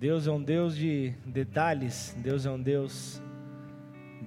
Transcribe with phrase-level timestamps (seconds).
[0.00, 3.20] Deus é um Deus de detalhes, Deus é um Deus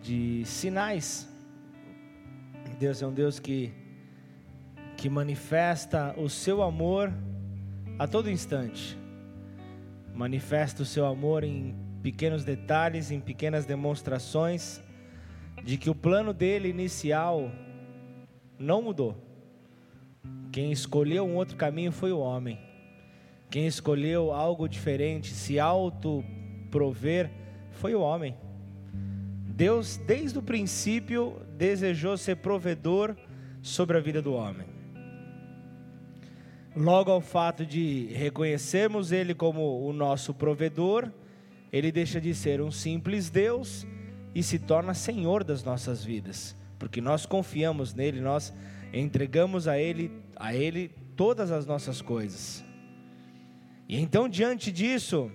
[0.03, 1.27] de sinais.
[2.79, 3.73] Deus é um Deus que,
[4.95, 7.11] que manifesta o seu amor
[7.97, 8.95] a todo instante.
[10.13, 14.79] Manifesta o seu amor em pequenos detalhes, em pequenas demonstrações
[15.63, 17.51] de que o plano dele inicial
[18.59, 19.17] não mudou.
[20.51, 22.72] Quem escolheu um outro caminho foi o homem.
[23.53, 26.25] Quem escolheu algo diferente, se auto
[26.71, 27.29] prover,
[27.69, 28.35] foi o homem.
[29.45, 33.15] Deus, desde o princípio, desejou ser provedor
[33.61, 34.65] sobre a vida do homem.
[36.75, 41.11] Logo ao fato de reconhecermos Ele como o nosso provedor,
[41.71, 43.85] Ele deixa de ser um simples Deus
[44.33, 48.51] e se torna Senhor das nossas vidas, porque nós confiamos nele, nós
[48.91, 52.72] entregamos a Ele, a Ele todas as nossas coisas.
[53.93, 55.31] E então, diante disso,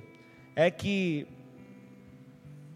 [0.56, 1.28] é que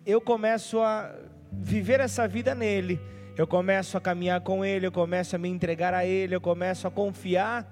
[0.06, 1.12] eu começo a
[1.50, 3.00] viver essa vida nele,
[3.36, 6.86] eu começo a caminhar com ele, eu começo a me entregar a ele, eu começo
[6.86, 7.66] a confiar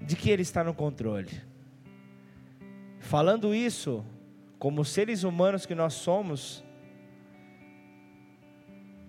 [0.00, 1.42] de que ele está no controle.
[3.00, 4.06] Falando isso,
[4.56, 6.62] como seres humanos que nós somos,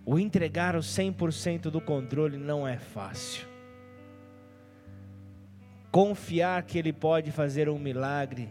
[0.03, 3.50] o entregar o 100% do controle não é fácil
[5.91, 8.49] confiar que Ele pode fazer um milagre,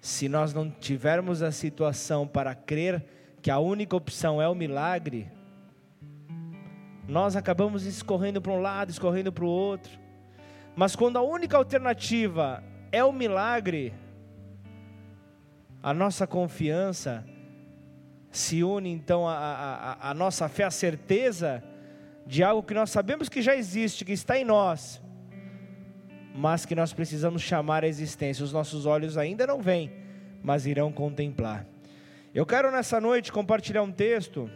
[0.00, 3.04] se nós não tivermos a situação para crer
[3.40, 5.30] que a única opção é o milagre,
[7.08, 9.98] nós acabamos escorrendo para um lado, escorrendo para o outro.
[10.74, 13.94] Mas quando a única alternativa é o milagre,
[15.82, 17.24] a nossa confiança
[18.30, 21.64] se une então à nossa fé, a certeza
[22.26, 25.00] de algo que nós sabemos que já existe, que está em nós,
[26.36, 28.44] mas que nós precisamos chamar a existência.
[28.44, 29.90] Os nossos olhos ainda não veem,
[30.42, 31.66] mas irão contemplar.
[32.34, 34.50] Eu quero nessa noite compartilhar um texto,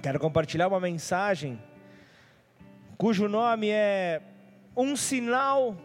[0.00, 1.60] quero compartilhar uma mensagem,
[2.96, 4.22] cujo nome é
[4.76, 5.76] Um Sinal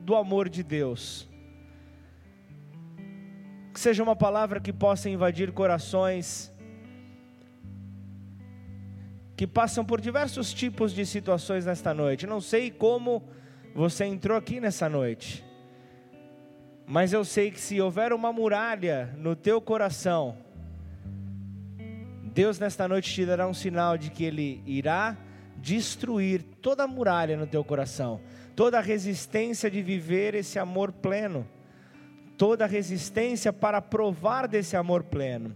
[0.00, 1.28] do Amor de Deus.
[3.72, 6.50] Que seja uma palavra que possa invadir corações
[9.36, 12.26] que passam por diversos tipos de situações nesta noite.
[12.26, 13.26] Não sei como
[13.74, 15.44] você entrou aqui nessa noite.
[16.86, 20.36] Mas eu sei que se houver uma muralha no teu coração,
[22.34, 25.16] Deus nesta noite te dará um sinal de que Ele irá
[25.56, 28.20] destruir toda a muralha no teu coração,
[28.56, 31.46] toda a resistência de viver esse amor pleno,
[32.36, 35.54] toda a resistência para provar desse amor pleno.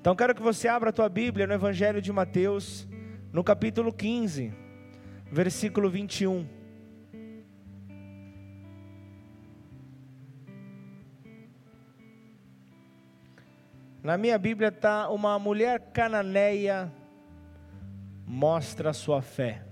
[0.00, 2.88] Então quero que você abra a tua Bíblia no Evangelho de Mateus,
[3.32, 4.52] no capítulo 15,
[5.30, 6.61] versículo 21.
[14.02, 16.90] Na minha Bíblia está uma mulher cananeia
[18.26, 19.62] mostra sua fé.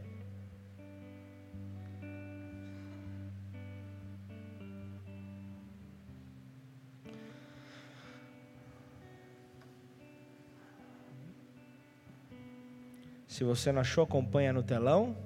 [13.27, 15.17] Se você não achou, acompanha no telão.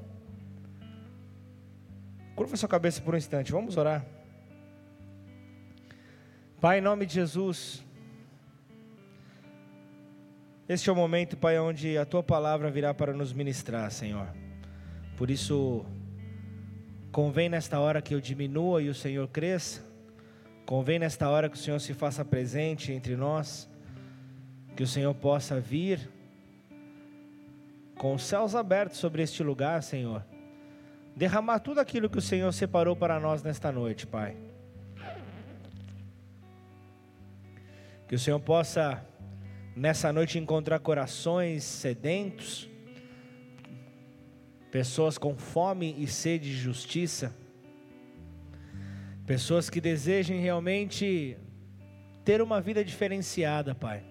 [2.36, 4.06] Curva sua cabeça por um instante, vamos orar.
[6.60, 7.84] Pai, em nome de Jesus.
[10.66, 14.26] Este é o momento, Pai, onde a tua palavra virá para nos ministrar, Senhor.
[15.14, 15.84] Por isso,
[17.12, 19.84] convém nesta hora que eu diminua e o Senhor cresça.
[20.64, 23.68] Convém nesta hora que o Senhor se faça presente entre nós.
[24.74, 26.10] Que o Senhor possa vir
[27.98, 30.24] com os céus abertos sobre este lugar, Senhor.
[31.14, 34.34] Derramar tudo aquilo que o Senhor separou para nós nesta noite, Pai.
[38.08, 39.04] Que o Senhor possa
[39.76, 42.68] nessa noite encontrar corações sedentos,
[44.70, 47.34] pessoas com fome e sede de justiça,
[49.26, 51.36] pessoas que desejem realmente
[52.24, 54.04] ter uma vida diferenciada, Pai.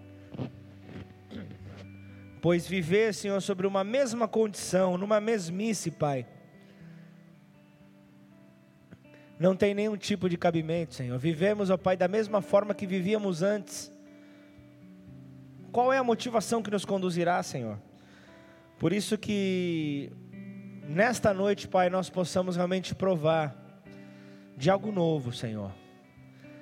[2.42, 6.26] Pois viver, Senhor, sobre uma mesma condição, numa mesmice, Pai,
[9.40, 11.18] não tem nenhum tipo de cabimento, Senhor.
[11.18, 13.93] Vivemos, ó Pai, da mesma forma que vivíamos antes
[15.74, 17.80] qual é a motivação que nos conduzirá, Senhor?
[18.78, 20.12] Por isso que
[20.88, 23.56] nesta noite, Pai, nós possamos realmente provar
[24.56, 25.72] de algo novo, Senhor.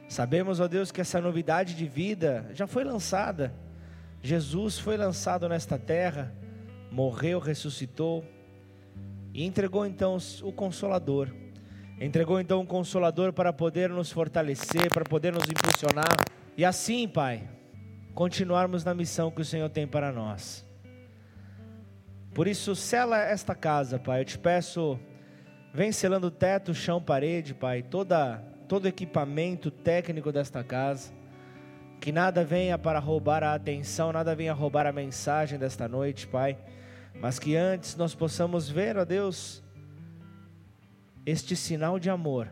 [0.07, 3.53] Sabemos, ó Deus, que essa novidade de vida já foi lançada.
[4.23, 6.33] Jesus foi lançado nesta terra,
[6.89, 8.23] morreu, ressuscitou
[9.33, 11.29] e entregou então o Consolador.
[11.99, 16.15] Entregou então um consolador para poder nos fortalecer, para poder nos impulsionar.
[16.57, 17.47] E assim, Pai,
[18.13, 20.65] continuarmos na missão que o Senhor tem para nós.
[22.33, 24.21] Por isso, sela esta casa, Pai.
[24.21, 24.99] Eu te peço,
[25.73, 28.37] vem selando teto, chão, parede, Pai, toda,
[28.67, 31.11] todo equipamento técnico desta casa.
[31.99, 36.57] Que nada venha para roubar a atenção, nada venha roubar a mensagem desta noite, Pai.
[37.19, 39.61] Mas que antes nós possamos ver, ó Deus,
[41.25, 42.47] este sinal de amor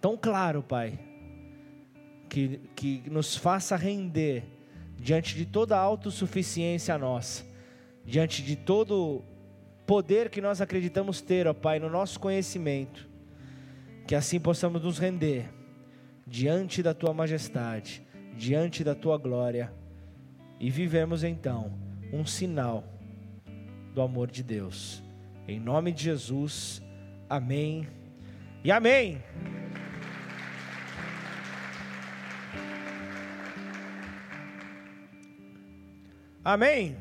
[0.00, 0.98] tão claro, Pai,
[2.28, 4.44] que, que nos faça render
[4.96, 7.44] diante de toda a autossuficiência nossa,
[8.04, 9.22] diante de todo
[9.86, 13.08] poder que nós acreditamos ter, ó Pai, no nosso conhecimento,
[14.06, 15.48] que assim possamos nos render
[16.26, 18.02] diante da tua majestade,
[18.36, 19.72] diante da tua glória
[20.60, 21.72] e vivemos então
[22.12, 22.84] um sinal
[23.94, 25.02] do amor de Deus.
[25.46, 26.82] Em nome de Jesus,
[27.28, 27.86] amém
[28.62, 29.22] e amém.
[36.50, 36.96] Amém.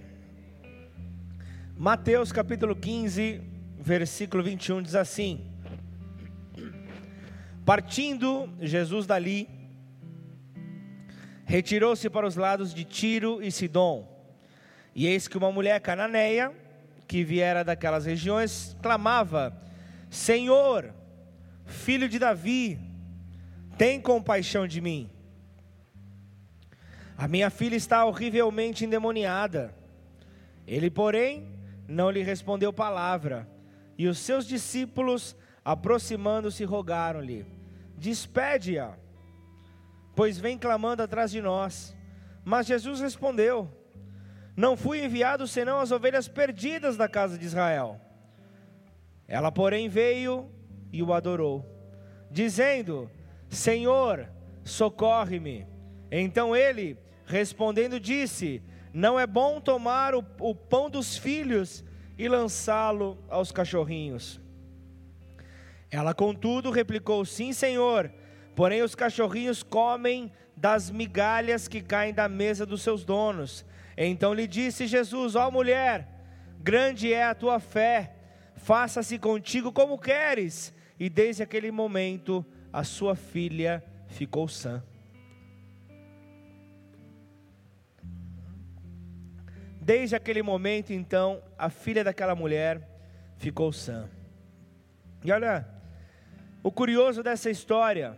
[1.77, 3.41] Mateus capítulo 15,
[3.79, 5.39] versículo 21 diz assim:
[7.65, 9.47] Partindo Jesus dali,
[11.45, 14.05] retirou-se para os lados de Tiro e Sidom.
[14.93, 16.51] E eis que uma mulher cananeia,
[17.07, 19.57] que viera daquelas regiões, clamava:
[20.09, 20.93] Senhor,
[21.65, 22.77] filho de Davi,
[23.77, 25.09] tem compaixão de mim.
[27.17, 29.73] A minha filha está horrivelmente endemoniada.
[30.67, 31.51] Ele, porém,
[31.87, 33.49] não lhe respondeu palavra.
[33.97, 35.35] E os seus discípulos,
[35.65, 37.43] aproximando-se, rogaram-lhe:
[37.97, 38.93] Despede-a,
[40.15, 41.97] pois vem clamando atrás de nós.
[42.45, 43.67] Mas Jesus respondeu:
[44.55, 47.99] Não fui enviado senão as ovelhas perdidas da casa de Israel.
[49.27, 50.51] Ela, porém, veio
[50.93, 51.65] e o adorou,
[52.29, 53.09] dizendo:
[53.49, 54.29] Senhor,
[54.63, 55.65] socorre-me.
[56.09, 61.83] Então ele, respondendo, disse: Não é bom tomar o, o pão dos filhos
[62.17, 64.41] e lançá-lo aos cachorrinhos.
[65.91, 68.11] Ela, contudo, replicou: Sim, senhor,
[68.55, 73.63] porém os cachorrinhos comem das migalhas que caem da mesa dos seus donos.
[73.95, 76.07] Então lhe disse Jesus: Ó mulher,
[76.59, 78.15] grande é a tua fé,
[78.55, 80.73] faça-se contigo como queres.
[80.99, 84.83] E desde aquele momento a sua filha ficou sã.
[89.87, 92.85] Desde aquele momento, então, a filha daquela mulher
[93.37, 94.09] ficou sã.
[95.23, 95.65] E olha,
[96.61, 98.17] o curioso dessa história,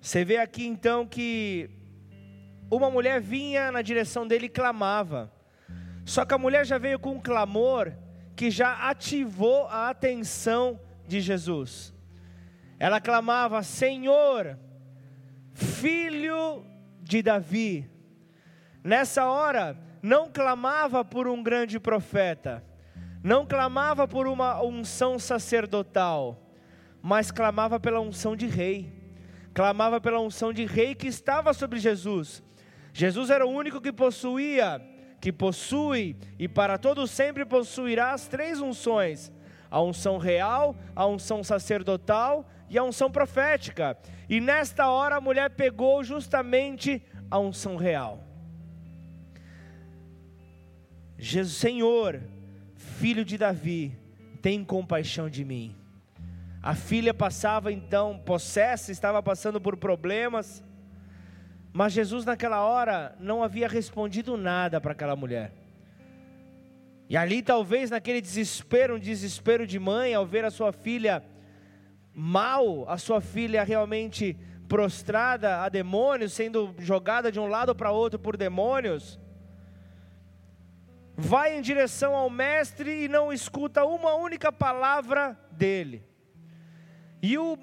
[0.00, 1.68] você vê aqui então que
[2.70, 5.28] uma mulher vinha na direção dele e clamava.
[6.04, 7.92] Só que a mulher já veio com um clamor
[8.36, 11.92] que já ativou a atenção de Jesus.
[12.78, 14.56] Ela clamava: Senhor,
[15.52, 16.64] filho
[17.02, 17.90] de Davi.
[18.84, 22.62] Nessa hora, não clamava por um grande profeta,
[23.22, 26.42] não clamava por uma unção sacerdotal,
[27.00, 28.92] mas clamava pela unção de rei,
[29.54, 32.42] clamava pela unção de rei que estava sobre Jesus.
[32.92, 34.78] Jesus era o único que possuía,
[35.22, 39.32] que possui e para todo sempre possuirá as três unções:
[39.70, 43.96] a unção real, a unção sacerdotal e a unção profética.
[44.28, 48.33] E nesta hora a mulher pegou justamente a unção real.
[51.18, 52.20] Jesus, Senhor,
[52.74, 53.96] filho de Davi,
[54.42, 55.74] tem compaixão de mim.
[56.62, 60.62] A filha passava então possessa, estava passando por problemas,
[61.72, 65.52] mas Jesus naquela hora não havia respondido nada para aquela mulher.
[67.08, 71.22] E ali talvez naquele desespero, um desespero de mãe, ao ver a sua filha
[72.14, 74.36] mal, a sua filha realmente
[74.68, 79.20] prostrada a demônios, sendo jogada de um lado para outro por demônios,
[81.16, 86.04] vai em direção ao mestre e não escuta uma única palavra dele.
[87.22, 87.56] E o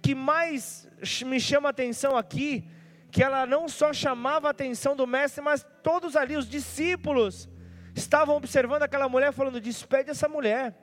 [0.00, 0.88] que mais
[1.24, 2.64] me chama a atenção aqui,
[3.10, 7.48] que ela não só chamava a atenção do mestre, mas todos ali, os discípulos,
[7.94, 10.74] estavam observando aquela mulher, falando: despede essa mulher,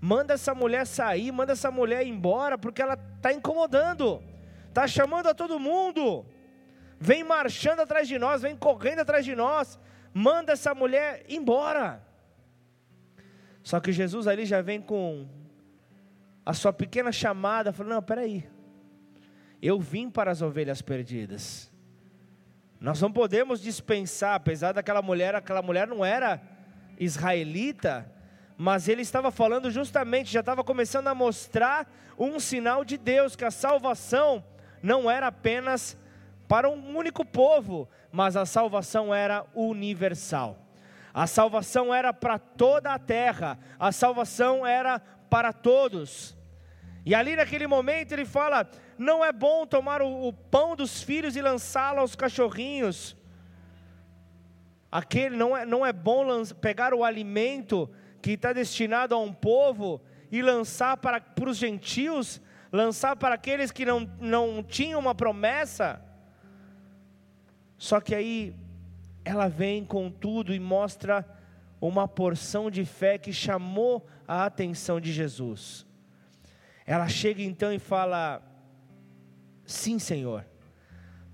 [0.00, 4.22] manda essa mulher sair, manda essa mulher embora, porque ela está incomodando,
[4.68, 6.24] está chamando a todo mundo,
[6.98, 9.78] vem marchando atrás de nós, vem correndo atrás de nós,
[10.12, 12.02] manda essa mulher embora.
[13.62, 15.26] Só que Jesus ali já vem com
[16.44, 18.48] a sua pequena chamada, falou: Não, peraí,
[19.60, 21.70] eu vim para as ovelhas perdidas.
[22.80, 26.40] Nós não podemos dispensar, apesar daquela mulher, aquela mulher não era
[26.98, 28.10] israelita,
[28.56, 33.44] mas ele estava falando justamente, já estava começando a mostrar um sinal de Deus, que
[33.44, 34.44] a salvação
[34.82, 35.96] não era apenas
[36.48, 40.58] para um único povo, mas a salvação era universal.
[41.12, 46.36] A salvação era para toda a terra, a salvação era para todos.
[47.04, 51.36] E ali naquele momento ele fala: não é bom tomar o, o pão dos filhos
[51.36, 53.16] e lançá-lo aos cachorrinhos.
[54.90, 56.24] Aquele não é, não é bom
[56.60, 57.90] pegar o alimento
[58.22, 60.00] que está destinado a um povo
[60.30, 62.40] e lançar para, para os gentios,
[62.72, 66.02] lançar para aqueles que não, não tinham uma promessa.
[67.78, 68.54] Só que aí
[69.24, 71.24] ela vem com tudo e mostra
[71.80, 75.86] uma porção de fé que chamou a atenção de Jesus.
[76.84, 78.42] Ela chega então e fala:
[79.64, 80.44] Sim, Senhor.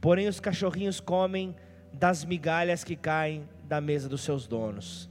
[0.01, 1.57] Porém, os cachorrinhos comem
[1.93, 5.09] das migalhas que caem da mesa dos seus donos.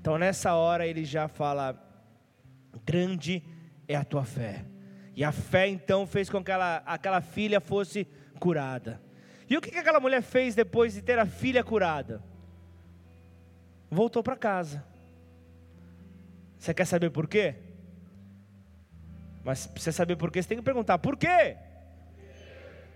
[0.00, 1.76] Então, nessa hora, ele já fala:
[2.86, 3.42] Grande
[3.86, 4.64] é a tua fé.
[5.14, 8.06] E a fé então fez com que ela, aquela filha fosse
[8.38, 9.00] curada.
[9.50, 12.22] E o que, que aquela mulher fez depois de ter a filha curada?
[13.90, 14.84] Voltou para casa.
[16.56, 17.56] Você quer saber por quê?
[19.42, 21.56] Mas precisa saber por quê, você tem que perguntar: por quê?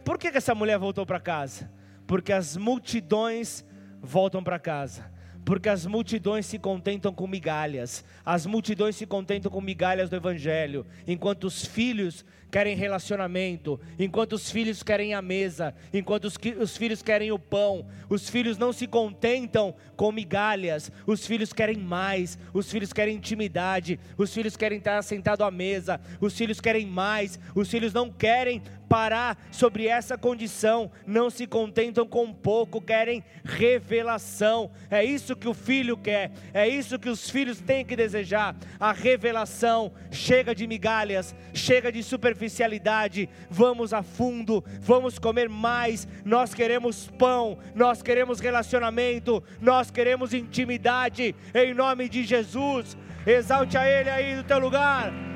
[0.04, 1.68] Por que, que essa mulher voltou para casa?
[2.06, 3.64] Porque as multidões
[4.00, 5.13] voltam para casa
[5.44, 10.86] porque as multidões se contentam com migalhas, as multidões se contentam com migalhas do Evangelho,
[11.06, 17.02] enquanto os filhos querem relacionamento, enquanto os filhos querem a mesa, enquanto os, os filhos
[17.02, 22.70] querem o pão, os filhos não se contentam com migalhas, os filhos querem mais, os
[22.70, 27.68] filhos querem intimidade, os filhos querem estar sentado à mesa, os filhos querem mais, os
[27.68, 34.70] filhos não querem parar sobre essa condição, não se contentam com pouco, querem revelação.
[34.90, 38.92] É isso que o filho quer, é isso que os filhos têm que desejar: a
[38.92, 39.92] revelação.
[40.10, 46.06] Chega de migalhas, chega de superficialidade, vamos a fundo, vamos comer mais.
[46.24, 52.96] Nós queremos pão, nós queremos relacionamento, nós queremos intimidade, em nome de Jesus.
[53.26, 55.33] Exalte a Ele aí do teu lugar.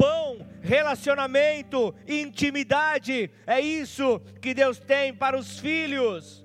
[0.00, 3.30] Pão, relacionamento, intimidade.
[3.46, 6.42] É isso que Deus tem para os filhos.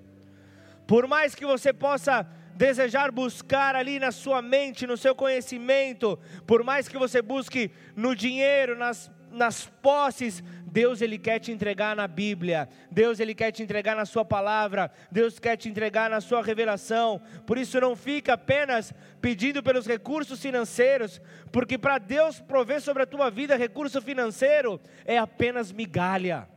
[0.85, 6.65] Por mais que você possa desejar buscar ali na sua mente, no seu conhecimento, por
[6.65, 12.07] mais que você busque no dinheiro, nas, nas posses, Deus ele quer te entregar na
[12.07, 16.41] Bíblia, Deus ele quer te entregar na sua palavra, Deus quer te entregar na sua
[16.41, 17.21] revelação.
[17.45, 23.07] Por isso não fica apenas pedindo pelos recursos financeiros, porque para Deus prover sobre a
[23.07, 26.47] tua vida recurso financeiro é apenas migalha.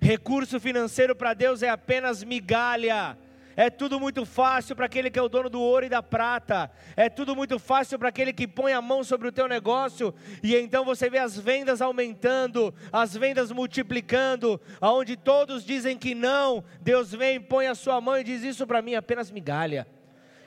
[0.00, 3.18] Recurso financeiro para Deus é apenas migalha.
[3.56, 6.70] É tudo muito fácil para aquele que é o dono do ouro e da prata.
[6.94, 10.54] É tudo muito fácil para aquele que põe a mão sobre o teu negócio e
[10.54, 17.12] então você vê as vendas aumentando, as vendas multiplicando, aonde todos dizem que não, Deus
[17.12, 19.86] vem, põe a sua mão e diz isso para mim apenas migalha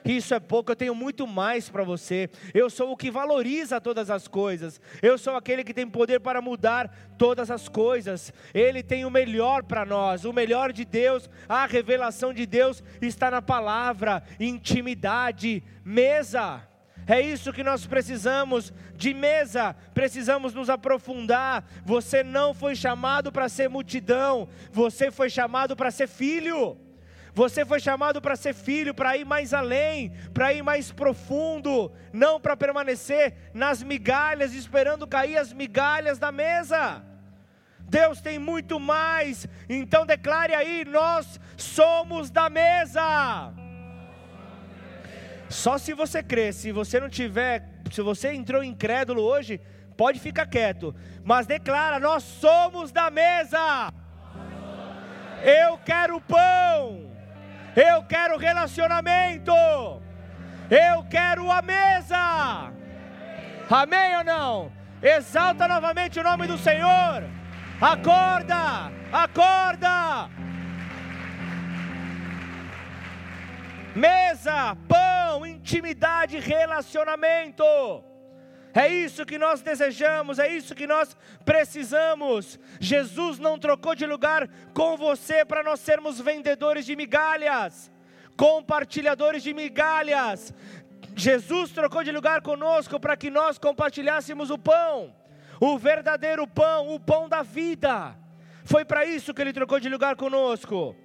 [0.04, 2.30] isso é pouco, eu tenho muito mais para você.
[2.54, 4.80] Eu sou o que valoriza todas as coisas.
[5.02, 8.32] Eu sou aquele que tem poder para mudar todas as coisas.
[8.54, 11.28] Ele tem o melhor para nós, o melhor de Deus.
[11.48, 16.66] A revelação de Deus está na palavra, intimidade, mesa.
[17.06, 21.64] É isso que nós precisamos de mesa, precisamos nos aprofundar.
[21.84, 26.78] Você não foi chamado para ser multidão, você foi chamado para ser filho.
[27.34, 32.40] Você foi chamado para ser filho, para ir mais além, para ir mais profundo, não
[32.40, 37.04] para permanecer nas migalhas, esperando cair as migalhas da mesa.
[37.80, 43.52] Deus tem muito mais, então declare aí: nós somos da mesa.
[45.48, 49.60] Só se você crer, se você não tiver, se você entrou incrédulo hoje,
[49.96, 50.94] pode ficar quieto,
[51.24, 53.92] mas declara: nós somos da mesa.
[55.42, 57.09] Eu quero pão.
[57.76, 59.52] Eu quero relacionamento.
[60.70, 62.72] Eu quero a mesa.
[63.70, 64.72] Amém ou não?
[65.02, 67.24] Exalta novamente o nome do Senhor.
[67.80, 70.28] Acorda, acorda.
[73.94, 77.64] Mesa, pão, intimidade, relacionamento.
[78.72, 82.58] É isso que nós desejamos, é isso que nós precisamos.
[82.78, 87.90] Jesus não trocou de lugar com você para nós sermos vendedores de migalhas,
[88.36, 90.54] compartilhadores de migalhas.
[91.16, 95.14] Jesus trocou de lugar conosco para que nós compartilhássemos o pão,
[95.60, 98.16] o verdadeiro pão, o pão da vida.
[98.64, 100.96] Foi para isso que ele trocou de lugar conosco.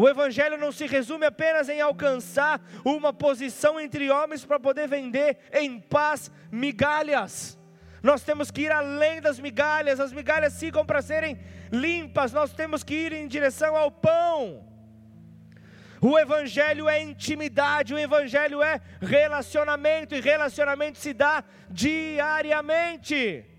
[0.00, 5.36] O Evangelho não se resume apenas em alcançar uma posição entre homens para poder vender
[5.52, 7.58] em paz migalhas.
[8.02, 11.38] Nós temos que ir além das migalhas, as migalhas ficam para serem
[11.70, 14.66] limpas, nós temos que ir em direção ao pão.
[16.00, 23.49] O Evangelho é intimidade, o Evangelho é relacionamento, e relacionamento se dá diariamente.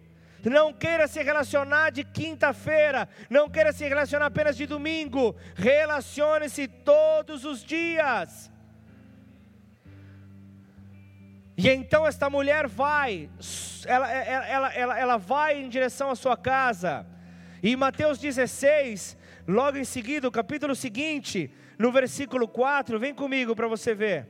[0.43, 7.45] Não queira se relacionar de quinta-feira, não queira se relacionar apenas de domingo, relacione-se todos
[7.45, 8.51] os dias.
[11.55, 13.29] E então esta mulher vai,
[13.85, 17.05] ela, ela, ela, ela vai em direção à sua casa,
[17.61, 19.15] e Mateus 16,
[19.47, 24.27] logo em seguida, o capítulo seguinte, no versículo 4, vem comigo para você ver.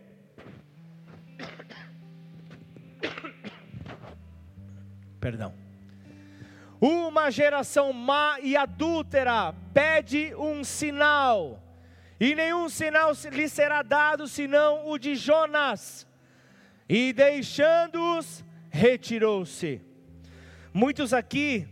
[5.21, 5.70] Perdão.
[6.81, 11.61] Uma geração má e adúltera pede um sinal,
[12.19, 16.07] e nenhum sinal lhe será dado senão o de Jonas.
[16.89, 19.79] E deixando-os, retirou-se.
[20.73, 21.67] Muitos aqui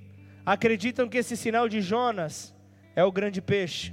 [0.45, 2.53] acreditam que esse sinal de Jonas
[2.95, 3.91] é o grande peixe.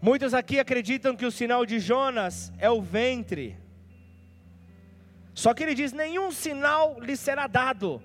[0.00, 3.56] Muitos aqui acreditam que o sinal de Jonas é o ventre.
[5.34, 8.00] Só que ele diz: nenhum sinal lhe será dado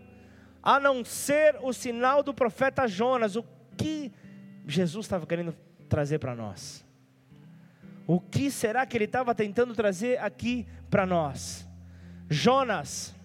[0.67, 3.37] a não ser o sinal do profeta Jonas.
[3.37, 3.45] O
[3.77, 4.11] que
[4.67, 5.55] Jesus estava querendo
[5.87, 6.85] trazer para nós?
[8.05, 11.65] O que será que ele estava tentando trazer aqui para nós?
[12.29, 13.15] Jonas,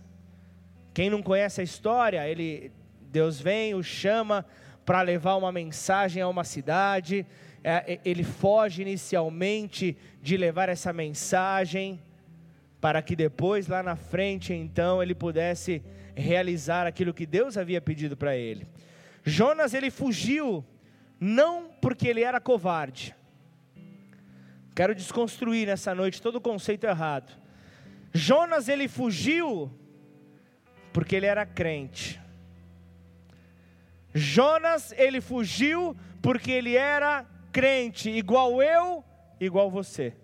[0.94, 2.70] quem não conhece a história, ele,
[3.10, 4.46] Deus vem, o chama
[4.86, 7.26] para levar uma mensagem a uma cidade.
[7.64, 12.00] É, ele foge inicialmente de levar essa mensagem,
[12.80, 15.82] para que depois, lá na frente, então, ele pudesse
[16.16, 18.66] realizar aquilo que Deus havia pedido para ele.
[19.24, 20.64] Jonas ele fugiu
[21.18, 23.14] não porque ele era covarde.
[24.74, 27.32] Quero desconstruir nessa noite todo o conceito errado.
[28.12, 29.70] Jonas ele fugiu
[30.92, 32.20] porque ele era crente.
[34.14, 39.04] Jonas ele fugiu porque ele era crente, igual eu,
[39.40, 40.14] igual você.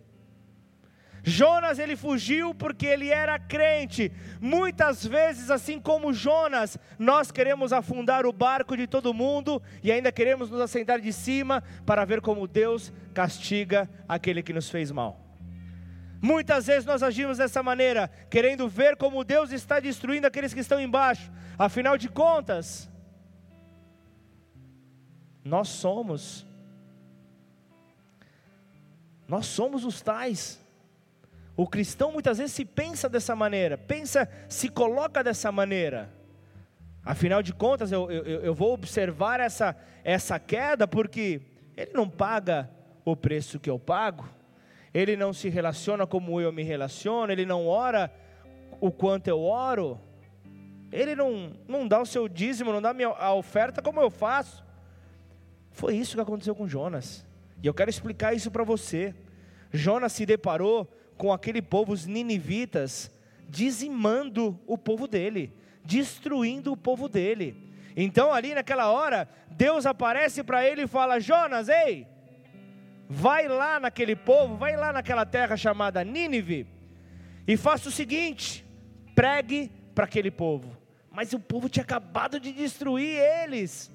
[1.29, 4.11] Jonas ele fugiu porque ele era crente.
[4.41, 10.11] Muitas vezes, assim como Jonas, nós queremos afundar o barco de todo mundo e ainda
[10.11, 15.21] queremos nos assentar de cima para ver como Deus castiga aquele que nos fez mal.
[16.21, 20.81] Muitas vezes nós agimos dessa maneira, querendo ver como Deus está destruindo aqueles que estão
[20.81, 21.31] embaixo.
[21.57, 22.91] Afinal de contas,
[25.45, 26.47] nós somos
[29.29, 30.59] nós somos os tais
[31.59, 36.09] o cristão muitas vezes se pensa dessa maneira, pensa, se coloca dessa maneira.
[37.05, 41.43] Afinal de contas, eu, eu, eu vou observar essa, essa queda porque
[41.77, 42.71] ele não paga
[43.05, 44.25] o preço que eu pago,
[44.95, 48.09] ele não se relaciona como eu me relaciono, ele não ora
[48.81, 50.01] o quanto eu oro,
[50.93, 54.11] ele não, não dá o seu dízimo, não dá a, minha, a oferta como eu
[54.11, 54.65] faço.
[55.73, 57.27] Foi isso que aconteceu com Jonas,
[57.61, 59.13] e eu quero explicar isso para você.
[59.73, 60.89] Jonas se deparou
[61.19, 63.11] com aquele povo, os ninivitas,
[63.49, 65.53] dizimando o povo dele,
[65.85, 67.75] destruindo o povo dele.
[67.97, 72.07] Então, ali naquela hora, Deus aparece para ele e fala: Jonas, ei,
[73.09, 76.67] vai lá naquele povo, vai lá naquela terra chamada Nínive,
[77.47, 78.65] e faça o seguinte:
[79.15, 80.77] pregue para aquele povo.
[81.11, 83.91] Mas o povo tinha acabado de destruir eles.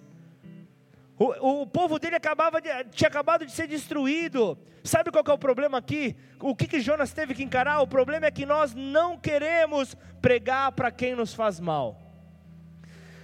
[1.17, 4.57] O, o povo dele acabava de, tinha acabado de ser destruído.
[4.83, 6.15] Sabe qual é o problema aqui?
[6.39, 7.81] O que, que Jonas teve que encarar?
[7.81, 12.01] O problema é que nós não queremos pregar para quem nos faz mal.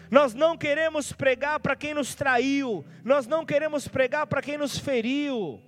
[0.10, 2.86] Nós não queremos pregar para quem nos traiu.
[3.04, 5.60] Nós não queremos pregar para quem nos feriu.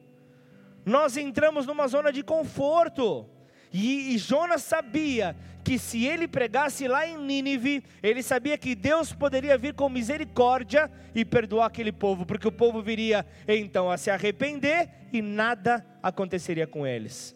[0.86, 3.29] Nós entramos numa zona de conforto.
[3.73, 9.13] E, e Jonas sabia que se ele pregasse lá em Nínive, ele sabia que Deus
[9.13, 14.10] poderia vir com misericórdia e perdoar aquele povo, porque o povo viria então a se
[14.10, 17.36] arrepender e nada aconteceria com eles.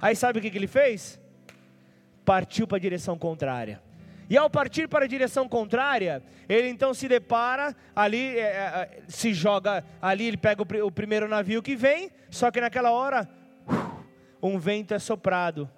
[0.00, 1.20] Aí sabe o que, que ele fez?
[2.24, 3.80] Partiu para a direção contrária.
[4.28, 9.34] E ao partir para a direção contrária, ele então se depara ali, é, é, se
[9.34, 13.28] joga ali, ele pega o primeiro navio que vem, só que naquela hora
[14.40, 15.68] um vento é soprado.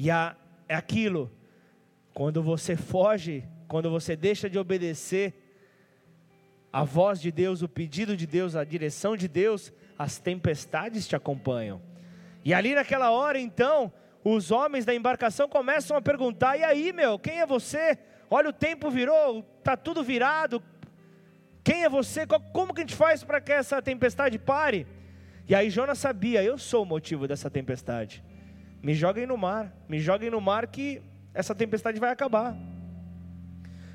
[0.00, 0.36] E é
[0.68, 1.28] aquilo,
[2.14, 5.34] quando você foge, quando você deixa de obedecer
[6.72, 11.16] a voz de Deus, o pedido de Deus, a direção de Deus, as tempestades te
[11.16, 11.82] acompanham.
[12.44, 17.18] E ali naquela hora, então, os homens da embarcação começam a perguntar: e aí, meu,
[17.18, 17.98] quem é você?
[18.30, 20.62] Olha, o tempo virou, está tudo virado.
[21.64, 22.24] Quem é você?
[22.52, 24.86] Como que a gente faz para que essa tempestade pare?
[25.48, 28.22] E aí Jonas sabia: eu sou o motivo dessa tempestade.
[28.82, 31.02] Me joguem no mar, me joguem no mar que
[31.34, 32.56] essa tempestade vai acabar.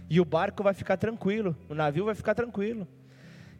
[0.10, 2.88] E o barco vai ficar tranquilo, o navio vai ficar tranquilo.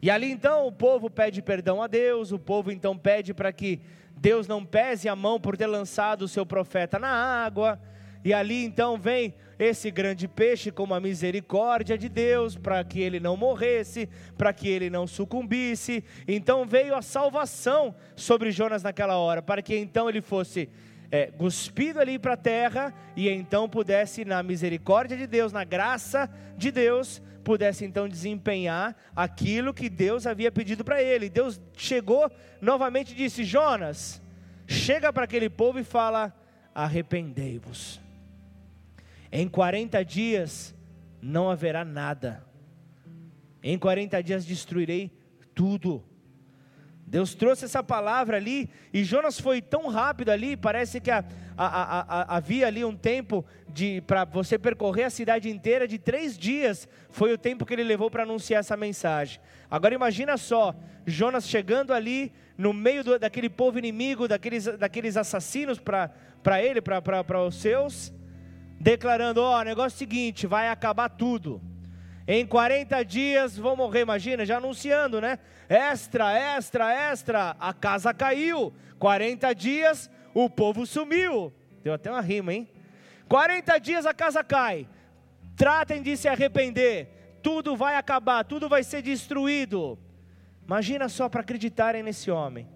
[0.02, 3.80] E ali então o povo pede perdão a Deus, o povo então pede para que
[4.16, 7.80] Deus não pese a mão por ter lançado o seu profeta na água.
[8.22, 13.20] E ali então vem esse grande peixe com a misericórdia de Deus, para que ele
[13.20, 16.04] não morresse, para que ele não sucumbisse.
[16.26, 20.68] Então veio a salvação sobre Jonas naquela hora, para que então ele fosse
[21.14, 26.28] é, cuspido ali para a terra e então pudesse, na misericórdia de Deus, na graça
[26.56, 31.28] de Deus, pudesse então desempenhar aquilo que Deus havia pedido para ele.
[31.28, 32.28] Deus chegou
[32.60, 34.20] novamente e disse: Jonas,
[34.66, 36.34] chega para aquele povo e fala:
[36.74, 38.00] arrependei-vos.
[39.30, 40.74] Em 40 dias
[41.22, 42.44] não haverá nada.
[43.62, 45.12] Em 40 dias destruirei
[45.54, 46.02] tudo.
[47.14, 51.24] Deus trouxe essa palavra ali, e Jonas foi tão rápido ali, parece que a,
[51.56, 53.44] a, a, havia ali um tempo
[54.04, 58.10] para você percorrer a cidade inteira de três dias, foi o tempo que ele levou
[58.10, 59.38] para anunciar essa mensagem.
[59.70, 60.74] Agora imagina só,
[61.06, 67.44] Jonas chegando ali no meio do, daquele povo inimigo, daqueles, daqueles assassinos para ele, para
[67.46, 68.12] os seus,
[68.80, 71.62] declarando: Ó, oh, negócio é seguinte, vai acabar tudo.
[72.26, 75.38] Em 40 dias vão morrer, imagina, já anunciando, né?
[75.68, 78.72] Extra, extra, extra, a casa caiu.
[78.98, 81.52] 40 dias, o povo sumiu.
[81.82, 82.68] Deu até uma rima, hein?
[83.28, 84.88] 40 dias a casa cai.
[85.54, 87.38] Tratem de se arrepender.
[87.42, 89.98] Tudo vai acabar, tudo vai ser destruído.
[90.66, 92.66] Imagina só para acreditarem nesse homem.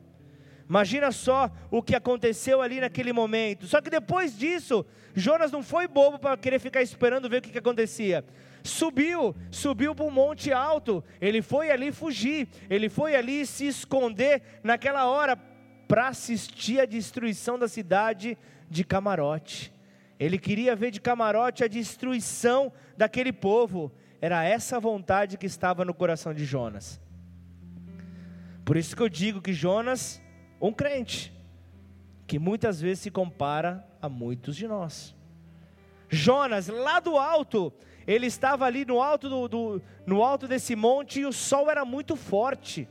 [0.68, 3.66] Imagina só o que aconteceu ali naquele momento.
[3.66, 4.84] Só que depois disso,
[5.14, 8.22] Jonas não foi bobo para querer ficar esperando ver o que, que acontecia.
[8.62, 11.02] Subiu, subiu para um monte alto.
[11.20, 12.48] Ele foi ali fugir.
[12.68, 15.36] Ele foi ali se esconder naquela hora
[15.86, 18.36] para assistir a destruição da cidade
[18.68, 19.72] de Camarote.
[20.18, 23.92] Ele queria ver de camarote a destruição daquele povo.
[24.20, 27.00] Era essa vontade que estava no coração de Jonas.
[28.64, 30.20] Por isso que eu digo que Jonas
[30.60, 31.32] um crente
[32.26, 35.14] que muitas vezes se compara a muitos de nós.
[36.10, 37.72] Jonas, lá do alto,
[38.08, 41.84] ele estava ali no alto, do, do, no alto desse monte e o sol era
[41.84, 42.88] muito forte.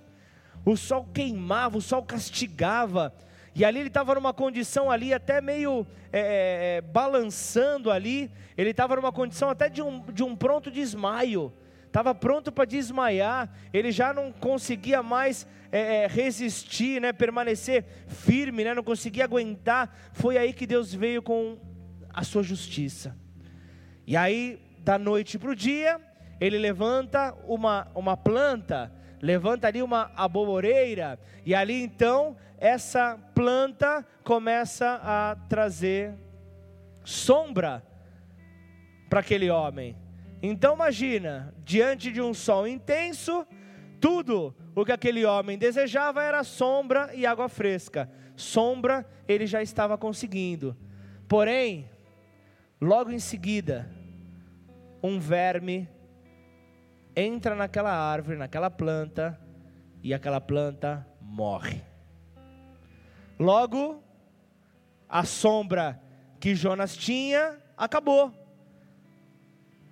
[0.63, 3.11] O sol queimava, o sol castigava.
[3.55, 8.31] E ali ele estava numa condição ali até meio é, é, é balançando ali.
[8.55, 11.51] Ele estava numa condição até de um, de um pronto desmaio
[11.87, 18.63] estava pronto para desmaiar, ele já não conseguia mais é, é, resistir, né, permanecer firme,
[18.63, 20.11] né, não conseguia aguentar.
[20.13, 21.57] Foi aí que Deus veio com
[22.13, 23.17] a sua justiça.
[24.05, 25.99] E aí, da noite para o dia,
[26.39, 28.89] ele levanta uma, uma planta,
[29.21, 36.13] levanta ali uma aboboreira, e ali então essa planta começa a trazer
[37.03, 37.83] sombra
[39.09, 39.93] para aquele homem.
[40.41, 43.45] Então imagina, diante de um sol intenso,
[43.99, 48.09] tudo o que aquele homem desejava era sombra e água fresca.
[48.37, 50.77] Sombra ele já estava conseguindo.
[51.27, 51.89] Porém,
[52.79, 53.96] logo em seguida,
[55.07, 55.89] um verme
[57.15, 59.39] entra naquela árvore, naquela planta,
[60.03, 61.81] e aquela planta morre.
[63.39, 64.03] Logo,
[65.09, 65.99] a sombra
[66.39, 68.33] que Jonas tinha acabou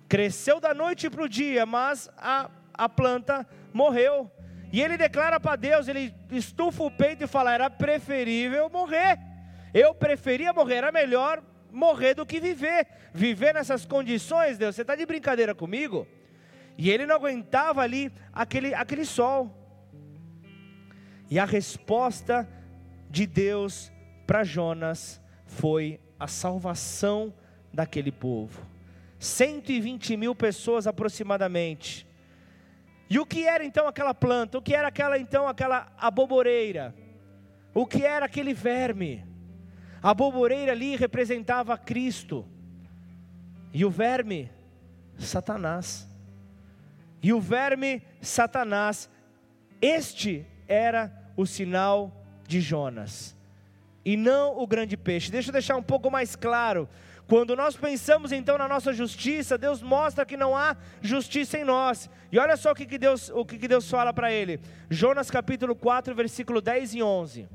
[0.08, 4.30] cresceu da noite para o dia, mas a, a planta morreu.
[4.72, 9.18] E ele declara para Deus, ele estufa o peito e fala: era preferível morrer.
[9.72, 12.86] Eu preferia morrer, era melhor morrer do que viver.
[13.12, 16.06] Viver nessas condições, Deus, você está de brincadeira comigo?
[16.78, 19.54] E ele não aguentava ali aquele, aquele sol.
[21.30, 22.48] E a resposta
[23.10, 23.90] de Deus
[24.26, 27.32] para Jonas foi a salvação
[27.72, 28.62] daquele povo.
[29.18, 32.06] 120 mil pessoas aproximadamente.
[33.08, 34.58] E o que era então aquela planta?
[34.58, 36.94] O que era aquela então aquela aboboreira?
[37.72, 39.24] O que era aquele verme?
[40.06, 42.46] A aboboreira ali representava Cristo.
[43.74, 44.48] E o verme,
[45.18, 46.08] Satanás.
[47.20, 49.10] E o verme, Satanás.
[49.82, 53.36] Este era o sinal de Jonas.
[54.04, 55.28] E não o grande peixe.
[55.28, 56.88] Deixa eu deixar um pouco mais claro.
[57.26, 62.08] Quando nós pensamos então na nossa justiça, Deus mostra que não há justiça em nós.
[62.30, 64.60] E olha só o que, que Deus, o que, que Deus fala para ele.
[64.88, 67.48] Jonas capítulo 4, versículo 10 e 11.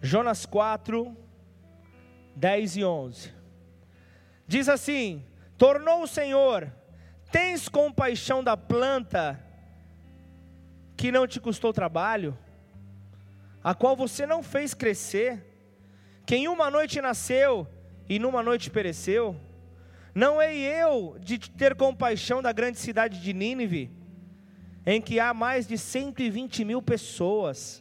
[0.00, 1.16] Jonas 4,
[2.36, 3.34] 10 e 11.
[4.46, 5.24] Diz assim:
[5.56, 6.72] Tornou o Senhor
[7.30, 9.40] Tens compaixão da planta
[10.96, 12.36] que não te custou trabalho,
[13.62, 15.40] a qual você não fez crescer,
[16.26, 17.68] que em uma noite nasceu
[18.08, 19.40] e numa noite pereceu?
[20.12, 23.90] Não hei eu de ter compaixão da grande cidade de Nínive,
[24.84, 27.79] em que há mais de 120 mil pessoas,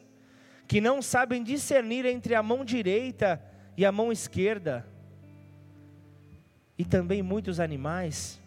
[0.70, 3.42] que não sabem discernir entre a mão direita
[3.76, 4.86] e a mão esquerda,
[6.78, 8.40] e também muitos animais.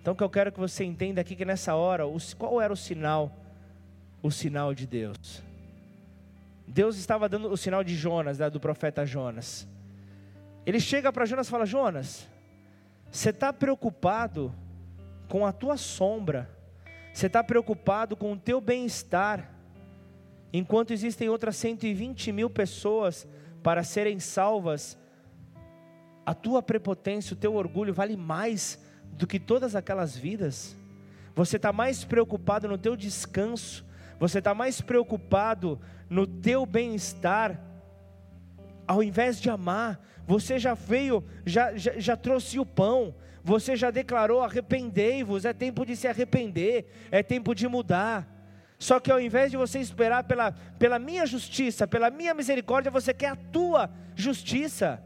[0.00, 2.02] Então, o que eu quero que você entenda aqui que nessa hora,
[2.36, 3.32] qual era o sinal?
[4.20, 5.44] O sinal de Deus.
[6.66, 9.68] Deus estava dando o sinal de Jonas, né, do profeta Jonas.
[10.66, 12.26] Ele chega para Jonas e fala: Jonas,
[13.08, 14.52] você está preocupado
[15.28, 16.50] com a tua sombra,
[17.12, 19.51] você está preocupado com o teu bem-estar,
[20.52, 23.26] enquanto existem outras 120 mil pessoas
[23.62, 24.98] para serem salvas,
[26.24, 28.78] a tua prepotência, o teu orgulho vale mais
[29.12, 30.76] do que todas aquelas vidas.
[31.34, 33.84] Você está mais preocupado no teu descanso,
[34.18, 37.60] você está mais preocupado no teu bem-estar,
[38.86, 43.90] ao invés de amar, você já veio, já, já, já trouxe o pão, você já
[43.90, 48.28] declarou: arrependei-vos, é tempo de se arrepender, é tempo de mudar.
[48.82, 53.14] Só que ao invés de você esperar pela, pela minha justiça, pela minha misericórdia, você
[53.14, 55.00] quer a tua justiça.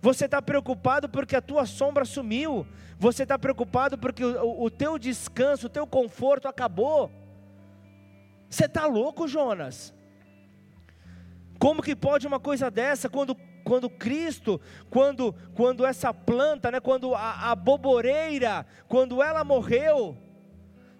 [0.00, 2.66] Você está preocupado porque a tua sombra sumiu.
[2.98, 7.10] Você está preocupado porque o, o teu descanso, o teu conforto acabou.
[8.48, 9.94] Você está louco, Jonas?
[11.58, 17.14] Como que pode uma coisa dessa quando quando Cristo, quando, quando essa planta, né, quando
[17.14, 20.16] a, a boboreira, quando ela morreu,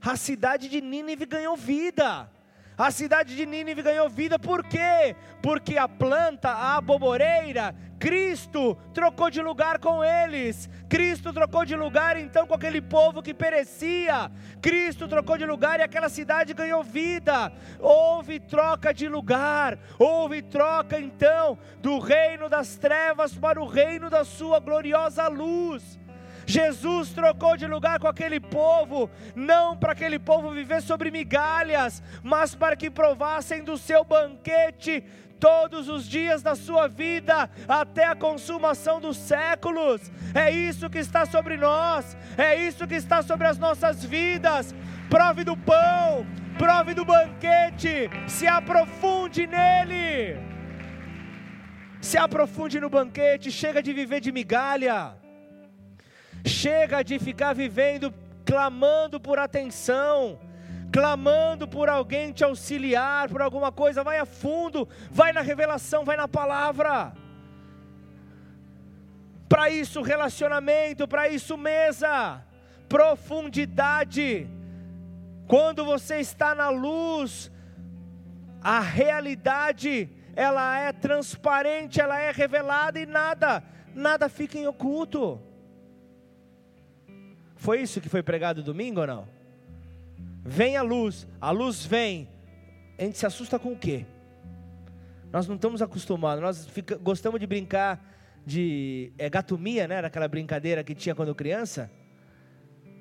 [0.03, 2.31] a cidade de Nínive ganhou vida.
[2.77, 5.17] A cidade de Nínive ganhou vida por quê?
[5.43, 10.71] Porque a planta, a boboreira, Cristo trocou de lugar com eles.
[10.89, 14.31] Cristo trocou de lugar então com aquele povo que perecia.
[14.63, 17.53] Cristo trocou de lugar e aquela cidade ganhou vida.
[17.81, 19.77] Houve troca de lugar.
[19.99, 25.99] Houve troca então do reino das trevas para o reino da sua gloriosa luz.
[26.49, 32.55] Jesus trocou de lugar com aquele povo, não para aquele povo viver sobre migalhas, mas
[32.55, 35.05] para que provassem do seu banquete
[35.39, 40.11] todos os dias da sua vida, até a consumação dos séculos.
[40.35, 44.75] É isso que está sobre nós, é isso que está sobre as nossas vidas.
[45.11, 50.39] Prove do pão, prove do banquete, se aprofunde nele.
[52.01, 55.28] Se aprofunde no banquete, chega de viver de migalha.
[56.49, 58.13] Chega de ficar vivendo
[58.45, 60.39] clamando por atenção,
[60.91, 64.03] clamando por alguém te auxiliar, por alguma coisa.
[64.03, 67.13] Vai a fundo, vai na revelação, vai na palavra.
[69.49, 72.43] Para isso, relacionamento, para isso, mesa,
[72.89, 74.49] profundidade.
[75.47, 77.51] Quando você está na luz,
[78.63, 83.63] a realidade, ela é transparente, ela é revelada e nada,
[83.95, 85.48] nada fica em oculto.
[87.59, 89.29] Foi isso que foi pregado domingo ou não?
[90.44, 92.29] Vem a luz, a luz vem.
[92.97, 94.07] A gente se assusta com o quê?
[95.33, 98.01] Nós não estamos acostumados, nós fica, gostamos de brincar
[98.47, 99.99] de é, gatomia, né?
[99.99, 101.90] Aquela brincadeira que tinha quando criança.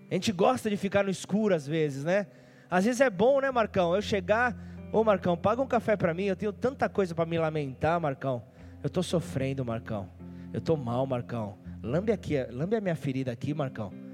[0.10, 2.26] A gente gosta de ficar no escuro às vezes, né?
[2.70, 3.96] Às vezes é bom, né, Marcão?
[3.96, 4.58] Eu chegar,
[4.92, 8.44] ô Marcão, paga um café para mim, eu tenho tanta coisa para me lamentar, Marcão.
[8.82, 10.10] Eu estou sofrendo, Marcão.
[10.52, 11.60] Eu estou mal, Marcão.
[11.84, 14.07] Lambe aqui, lambe a minha ferida aqui, Marcão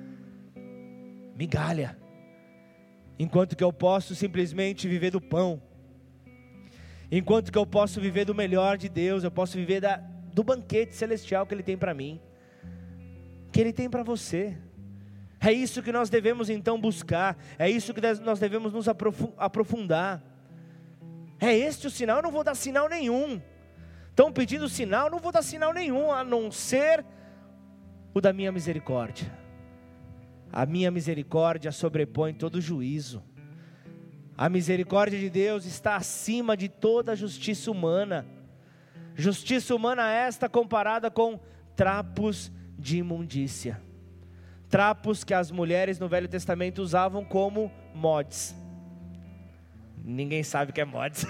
[1.35, 1.97] migalha,
[3.17, 5.61] enquanto que eu posso simplesmente viver do pão,
[7.11, 9.97] enquanto que eu posso viver do melhor de Deus, eu posso viver da,
[10.33, 12.19] do banquete celestial que Ele tem para mim,
[13.51, 14.57] que Ele tem para você.
[15.39, 20.23] É isso que nós devemos então buscar, é isso que nós devemos nos aprofundar.
[21.39, 23.41] É este o sinal, eu não vou dar sinal nenhum.
[24.09, 27.03] Estão pedindo sinal, eu não vou dar sinal nenhum, a não ser
[28.13, 29.42] o da minha misericórdia.
[30.53, 33.23] A minha misericórdia sobrepõe todo juízo.
[34.37, 38.23] A misericórdia de Deus está acima de toda justiça humana.
[39.15, 41.39] Justiça humana esta comparada com
[41.75, 43.81] trapos de imundícia.
[44.69, 48.55] Trapos que as mulheres no Velho Testamento usavam como mods.
[50.03, 51.25] Ninguém sabe o que é mods.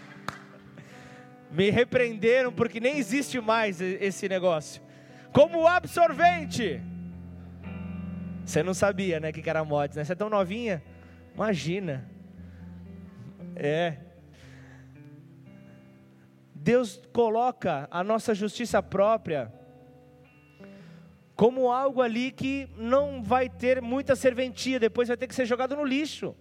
[1.52, 4.80] Me repreenderam porque nem existe mais esse negócio.
[5.30, 6.80] Como absorvente
[8.44, 10.04] você não sabia, né, que era mods, né?
[10.04, 10.82] Você é tão novinha?
[11.34, 12.08] Imagina.
[13.56, 13.98] É.
[16.54, 19.52] Deus coloca a nossa justiça própria
[21.36, 25.74] como algo ali que não vai ter muita serventia, depois vai ter que ser jogado
[25.74, 26.34] no lixo.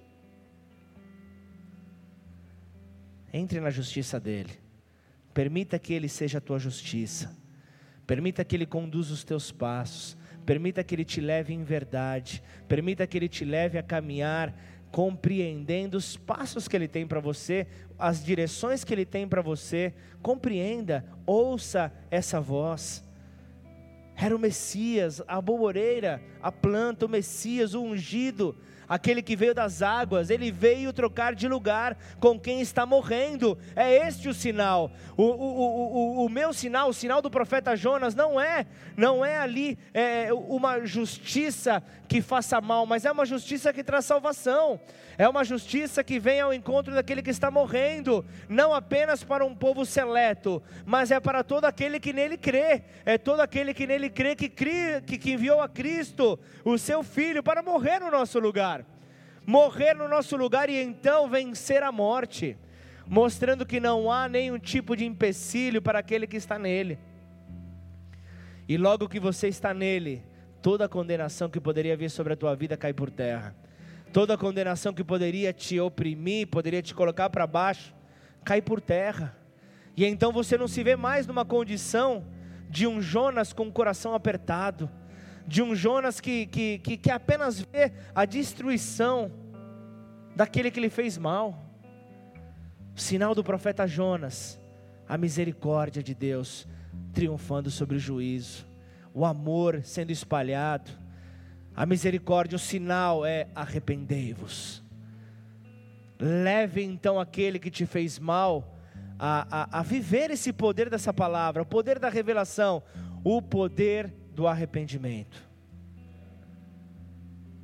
[3.32, 4.54] Entre na justiça dele.
[5.34, 7.36] Permita que ele seja a tua justiça.
[8.06, 10.16] Permita que ele conduza os teus passos.
[10.46, 12.44] Permita que ele te leve em verdade.
[12.68, 14.54] Permita que ele te leve a caminhar
[14.92, 17.66] compreendendo os passos que ele tem para você,
[17.98, 19.92] as direções que ele tem para você.
[20.22, 23.04] Compreenda, ouça essa voz.
[24.16, 28.56] Era o Messias, a boboreira, a planta, o Messias, o ungido,
[28.88, 33.58] aquele que veio das águas, ele veio trocar de lugar com quem está morrendo.
[33.76, 34.92] É este o sinal.
[35.16, 38.66] O, o, o, o, meu sinal, o sinal do profeta Jonas, não é,
[38.96, 44.06] não é ali é, uma justiça que faça mal, mas é uma justiça que traz
[44.06, 44.80] salvação.
[45.18, 49.54] É uma justiça que vem ao encontro daquele que está morrendo, não apenas para um
[49.54, 52.84] povo seleto, mas é para todo aquele que nele crê.
[53.06, 57.04] É todo aquele que nele crê que, crê, que, que enviou a Cristo, o seu
[57.04, 58.83] Filho, para morrer no nosso lugar.
[59.46, 62.58] Morrer no nosso lugar e então vencer a morte,
[63.06, 66.98] mostrando que não há nenhum tipo de empecilho para aquele que está nele.
[68.68, 70.24] E logo que você está nele,
[70.62, 73.56] toda a condenação que poderia vir sobre a tua vida cai por terra
[74.14, 77.96] Toda condenação que poderia te oprimir, poderia te colocar para baixo,
[78.46, 79.36] cai por terra.
[79.98, 82.24] E então você não se vê mais numa condição
[82.70, 84.88] de um Jonas com o coração apertado,
[85.46, 89.32] de um Jonas que, que, que, que apenas vê a destruição
[90.36, 91.60] daquele que lhe fez mal.
[92.96, 94.60] Sinal do profeta Jonas,
[95.08, 96.68] a misericórdia de Deus
[97.12, 98.66] triunfando sobre o juízo,
[99.14, 100.92] o amor sendo espalhado,
[101.76, 104.84] a misericórdia, o sinal é arrependei-vos.
[106.20, 108.78] Leve então aquele que te fez mal
[109.18, 112.84] a, a, a viver esse poder dessa palavra, o poder da revelação,
[113.24, 115.48] o poder do arrependimento.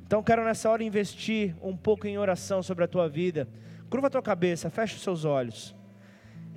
[0.06, 3.48] Então quero nessa hora investir um pouco em oração sobre a tua vida.
[3.88, 5.74] Curva a tua cabeça, fecha os seus olhos.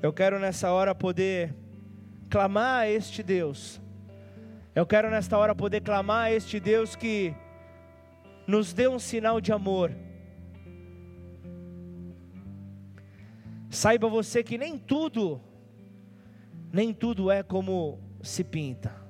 [0.02, 1.54] Eu quero nessa hora poder
[2.30, 3.80] clamar a este Deus.
[4.74, 7.36] Eu quero nesta hora poder clamar a este Deus que
[8.48, 9.92] nos dê um sinal de amor.
[13.70, 15.40] Saiba você que nem tudo,
[16.72, 19.03] nem tudo é como se pinta.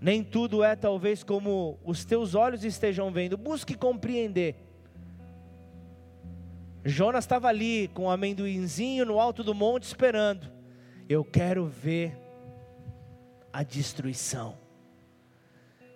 [0.00, 3.36] Nem tudo é talvez como os teus olhos estejam vendo.
[3.36, 4.56] Busque compreender.
[6.84, 10.50] Jonas estava ali com o amendoinzinho no alto do monte esperando.
[11.08, 12.16] Eu quero ver
[13.52, 14.56] a destruição.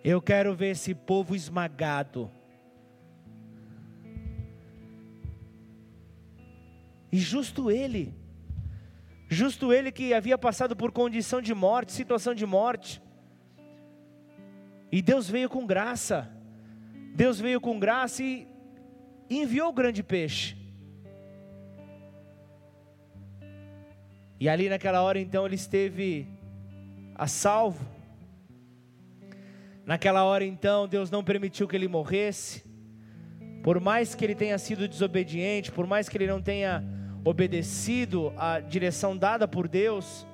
[0.02, 2.30] Eu quero ver esse povo esmagado.
[7.12, 8.14] E justo ele,
[9.28, 13.01] justo ele que havia passado por condição de morte, situação de morte,
[14.92, 16.30] e Deus veio com graça,
[17.14, 18.46] Deus veio com graça e
[19.28, 20.56] enviou o grande peixe.
[24.38, 26.28] E ali naquela hora então ele esteve
[27.14, 27.84] a salvo,
[29.84, 32.64] Naquela hora então, Deus não permitiu que ele morresse.
[33.64, 36.84] Por mais que ele tenha sido desobediente, por mais que ele não tenha
[37.24, 40.26] obedecido à direção dada por Deus,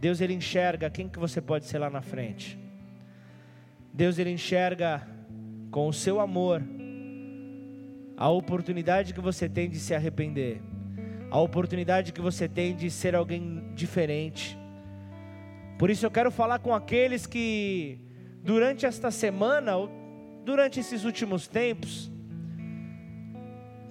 [0.00, 2.58] Deus ele enxerga quem que você pode ser lá na frente.
[3.92, 5.06] Deus ele enxerga
[5.70, 6.62] com o seu amor
[8.16, 10.60] a oportunidade que você tem de se arrepender,
[11.30, 14.58] a oportunidade que você tem de ser alguém diferente
[15.78, 17.98] por isso eu quero falar com aqueles que,
[18.42, 19.72] durante esta semana,
[20.44, 22.10] durante esses últimos tempos,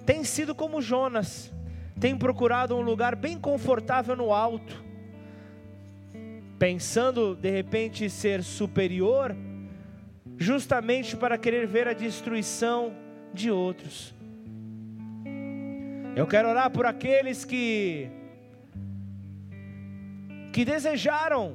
[0.04, 1.52] têm sido como Jonas,
[2.00, 4.84] têm procurado um lugar bem confortável no alto,
[6.58, 9.36] pensando de repente ser superior,
[10.36, 12.94] justamente para querer ver a destruição
[13.32, 14.14] de outros.
[16.14, 18.10] Eu quero orar por aqueles que
[20.52, 21.54] que desejaram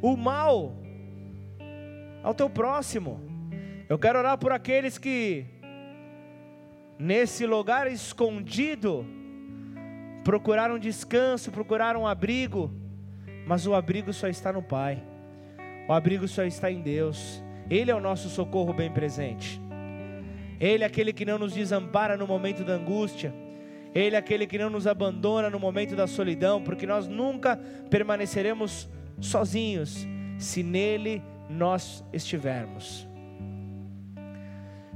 [0.00, 0.76] o mal
[2.22, 3.20] ao teu próximo.
[3.88, 5.44] Eu quero orar por aqueles que,
[6.96, 9.04] nesse lugar escondido,
[10.22, 12.70] procuraram descanso, procuraram abrigo,
[13.46, 15.02] mas o abrigo só está no Pai,
[15.88, 19.60] o abrigo só está em Deus, Ele é o nosso socorro bem presente,
[20.58, 23.34] Ele é aquele que não nos desampara no momento da angústia,
[23.94, 27.56] Ele é aquele que não nos abandona no momento da solidão, porque nós nunca
[27.90, 28.88] permaneceremos
[29.20, 30.06] sozinhos,
[30.38, 33.06] se nele nós estivermos.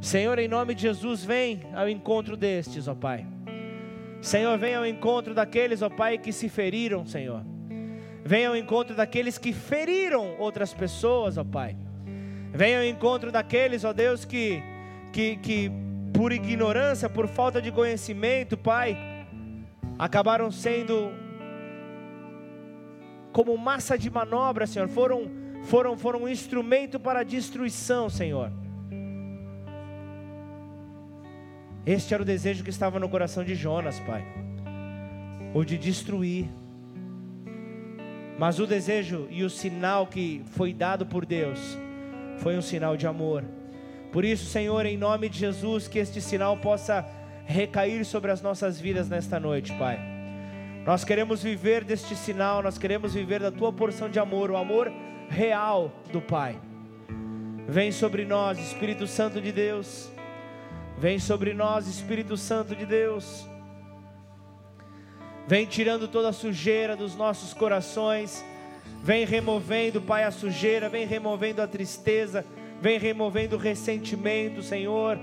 [0.01, 3.26] Senhor, em nome de Jesus, vem ao encontro destes, ó Pai.
[4.20, 7.44] Senhor, vem ao encontro daqueles, ó Pai, que se feriram, Senhor.
[8.28, 11.74] Venha ao encontro daqueles que feriram outras pessoas, ó Pai.
[12.52, 14.62] Venha ao encontro daqueles, ó Deus, que,
[15.14, 15.72] que, que
[16.12, 18.98] por ignorância, por falta de conhecimento, Pai,
[19.98, 21.10] acabaram sendo
[23.32, 25.30] como massa de manobra, Senhor, foram,
[25.64, 28.52] foram, foram um instrumento para destruição, Senhor.
[31.86, 34.22] Este era o desejo que estava no coração de Jonas, Pai,
[35.54, 36.57] o de destruir.
[38.39, 41.76] Mas o desejo e o sinal que foi dado por Deus
[42.39, 43.45] foi um sinal de amor.
[44.12, 47.05] Por isso, Senhor, em nome de Jesus, que este sinal possa
[47.45, 49.99] recair sobre as nossas vidas nesta noite, Pai.
[50.86, 54.93] Nós queremos viver deste sinal, nós queremos viver da tua porção de amor, o amor
[55.28, 56.59] real do Pai.
[57.66, 60.11] Vem sobre nós, Espírito Santo de Deus.
[60.97, 63.47] Vem sobre nós, Espírito Santo de Deus.
[65.49, 68.44] Vem tirando toda a sujeira dos nossos corações.
[69.03, 72.44] Vem removendo, Pai, a sujeira, vem removendo a tristeza,
[72.82, 75.18] vem removendo o ressentimento, Senhor.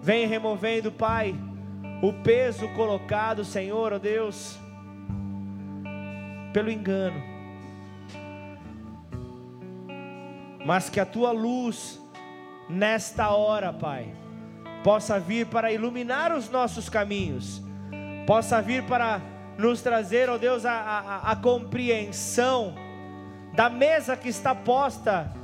[0.00, 1.34] Vem removendo, Pai,
[2.00, 4.56] o peso colocado, Senhor, ó oh Deus,
[6.52, 7.20] pelo engano.
[10.64, 12.00] Mas que a tua luz,
[12.68, 14.14] nesta hora, Pai,
[14.84, 17.60] possa vir para iluminar os nossos caminhos,
[18.30, 19.20] possa vir para
[19.58, 22.76] nos trazer, ó oh Deus, a, a, a compreensão
[23.56, 25.34] da mesa que está posta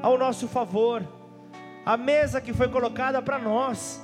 [0.00, 1.06] ao nosso favor,
[1.84, 4.02] a mesa que foi colocada para nós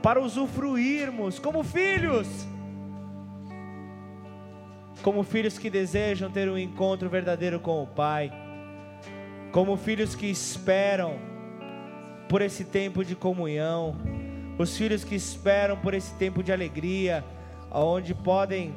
[0.00, 2.46] para usufruirmos como filhos,
[5.02, 8.30] como filhos que desejam ter um encontro verdadeiro com o Pai,
[9.50, 11.18] como filhos que esperam
[12.28, 13.96] por esse tempo de comunhão,
[14.58, 17.24] os filhos que esperam por esse tempo de alegria,
[17.70, 18.74] onde podem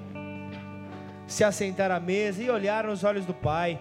[1.27, 3.79] se assentar à mesa e olhar nos olhos do Pai.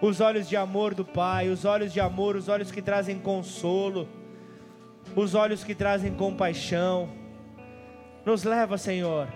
[0.00, 4.08] Os olhos de amor do Pai, os olhos de amor, os olhos que trazem consolo
[5.14, 7.08] os olhos que trazem compaixão.
[8.24, 9.28] Nos leva, Senhor.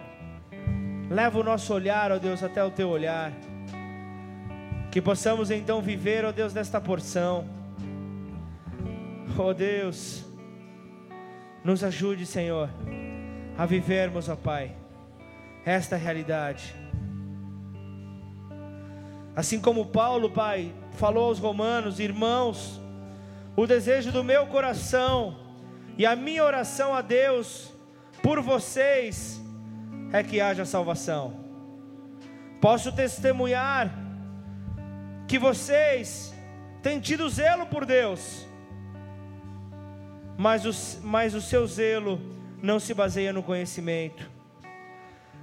[1.08, 3.32] Leva o nosso olhar, ó Deus, até o teu olhar.
[4.90, 7.46] Que possamos então viver, ó Deus, desta porção.
[9.38, 10.24] Ó Deus,
[11.64, 12.70] nos ajude, Senhor,
[13.56, 14.74] a vivermos, ó Pai,
[15.64, 16.74] esta realidade.
[19.36, 22.80] Assim como Paulo, Pai, falou aos romanos, irmãos,
[23.56, 25.36] o desejo do meu coração
[25.96, 27.72] e a minha oração a Deus
[28.22, 29.40] por vocês
[30.12, 31.38] é que haja salvação.
[32.60, 33.90] Posso testemunhar
[35.26, 36.34] que vocês
[36.82, 38.46] têm tido zelo por Deus,
[40.40, 40.72] mas o,
[41.14, 42.20] mas o seu zelo
[42.62, 44.30] não se baseia no conhecimento.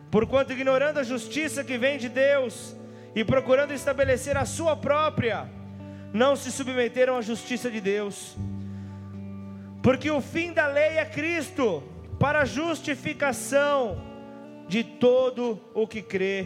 [0.09, 2.75] Porquanto ignorando a justiça que vem de Deus
[3.15, 5.49] e procurando estabelecer a sua própria,
[6.13, 8.35] não se submeteram à justiça de Deus
[9.87, 11.81] porque o fim da lei é Cristo,
[12.19, 13.97] para a justificação
[14.67, 16.45] de todo o que crê.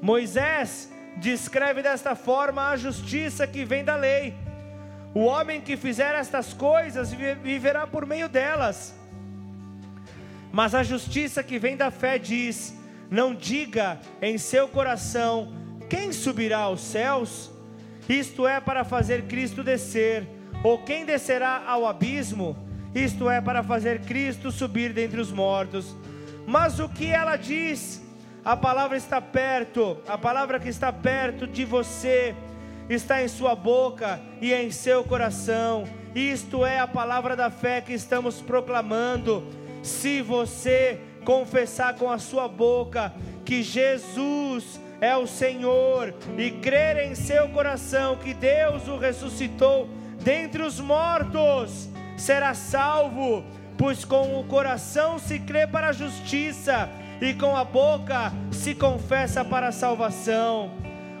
[0.00, 4.34] Moisés descreve desta forma a justiça que vem da lei.
[5.14, 8.94] O homem que fizer estas coisas viverá por meio delas.
[10.50, 12.74] Mas a justiça que vem da fé diz:
[13.10, 15.52] Não diga em seu coração:
[15.88, 17.50] Quem subirá aos céus?
[18.08, 20.26] Isto é para fazer Cristo descer
[20.62, 22.56] ou quem descerá ao abismo?
[22.94, 25.96] Isto é, para fazer Cristo subir dentre os mortos.
[26.46, 28.02] Mas o que ela diz?
[28.44, 32.34] A palavra está perto, a palavra que está perto de você,
[32.88, 35.84] está em sua boca e em seu coração.
[36.14, 39.44] Isto é a palavra da fé que estamos proclamando.
[39.82, 43.12] Se você confessar com a sua boca
[43.44, 49.88] que Jesus é o Senhor e crer em seu coração que Deus o ressuscitou
[50.22, 53.44] dentre os mortos será salvo,
[53.76, 56.88] pois com o coração se crê para a justiça
[57.20, 60.70] e com a boca se confessa para a salvação.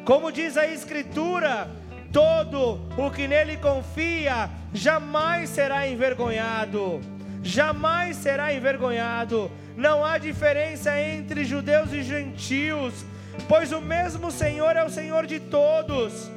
[0.04, 1.70] Como diz a Escritura,
[2.12, 7.00] todo o que nele confia jamais será envergonhado.
[7.42, 9.50] Jamais será envergonhado.
[9.76, 13.04] Não há diferença entre judeus e gentios,
[13.48, 16.28] pois o mesmo Senhor é o Senhor de todos.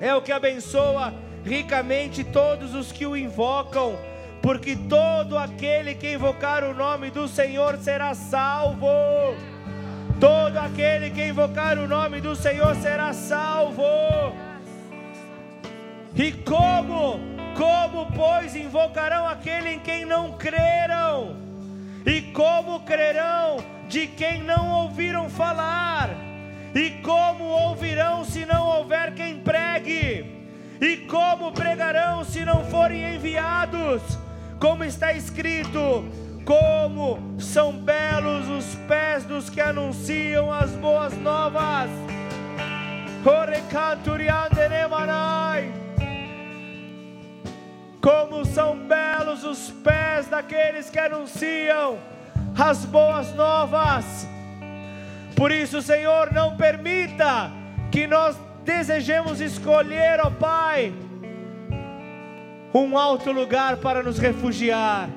[0.00, 1.12] É o que abençoa
[1.44, 3.98] ricamente todos os que o invocam,
[4.40, 8.86] porque todo aquele que invocar o nome do Senhor será salvo.
[10.18, 13.82] Todo aquele que invocar o nome do Senhor será salvo.
[16.14, 17.20] E como?
[17.54, 21.36] Como, pois, invocarão aquele em quem não creram?
[22.06, 23.58] E como crerão
[23.88, 26.08] de quem não ouviram falar.
[26.74, 30.24] E como ouvirão se não houver quem pregue?
[30.80, 34.02] E como pregarão se não forem enviados?
[34.58, 36.04] Como está escrito:
[36.46, 41.90] como são belos os pés dos que anunciam as boas novas.
[48.00, 51.98] Como são belos os pés daqueles que anunciam
[52.56, 54.28] as boas novas.
[55.34, 57.50] Por isso, Senhor, não permita
[57.90, 60.94] que nós desejemos escolher, ó Pai,
[62.72, 65.08] um alto lugar para nos refugiar.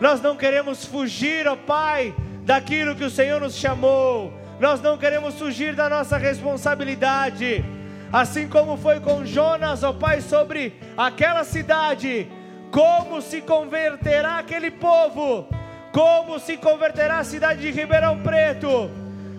[0.00, 4.32] Nós não queremos fugir, ó Pai, daquilo que o Senhor nos chamou.
[4.60, 7.64] Nós não queremos fugir da nossa responsabilidade.
[8.12, 12.28] Assim como foi com Jonas, ó Pai, sobre aquela cidade,
[12.70, 15.46] como se converterá aquele povo,
[15.92, 18.90] como se converterá a cidade de Ribeirão Preto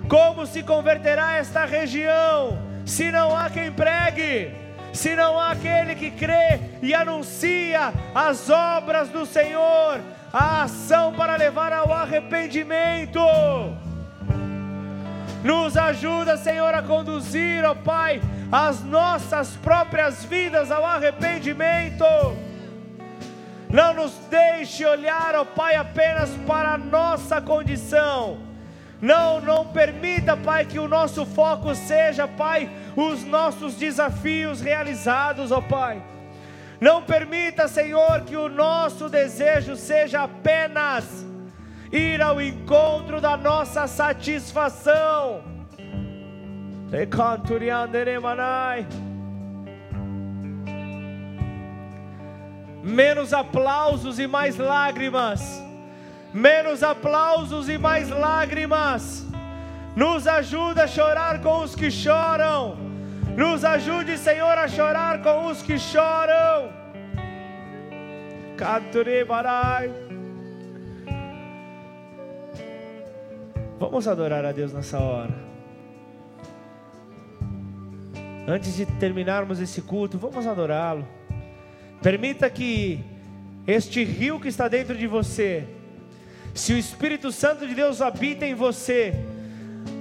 [0.10, 4.52] como se converterá esta região se não há quem pregue?
[4.92, 10.00] Se não há aquele que crê e anuncia as obras do Senhor,
[10.32, 13.20] a ação para levar ao arrependimento.
[15.44, 18.22] Nos ajuda, Senhor, a conduzir, ó Pai,
[18.52, 22.06] as nossas próprias vidas ao arrependimento.
[23.70, 28.50] Não nos deixe olhar, ó Pai, apenas para a nossa condição
[29.02, 35.62] não, não permita, Pai, que o nosso foco seja, Pai, os nossos desafios realizados, ó
[35.62, 36.02] Pai.
[36.80, 41.26] Não permita, Senhor, que o nosso desejo seja apenas
[41.92, 45.44] ir ao encontro da nossa satisfação.
[52.84, 55.70] Menos aplausos e mais lágrimas
[56.34, 59.26] menos aplausos e mais lágrimas.
[59.96, 62.89] Nos ajuda a chorar com os que choram.
[63.36, 66.72] Nos ajude, Senhor, a chorar com os que choram.
[68.58, 69.90] Caturebarai.
[73.80, 75.34] Vamos adorar a Deus nessa hora.
[78.48, 81.08] Antes de terminarmos esse culto, vamos adorá-lo.
[82.02, 83.04] Permita que
[83.66, 85.68] este rio que está dentro de você
[86.54, 89.14] se o Espírito Santo de Deus habita em você,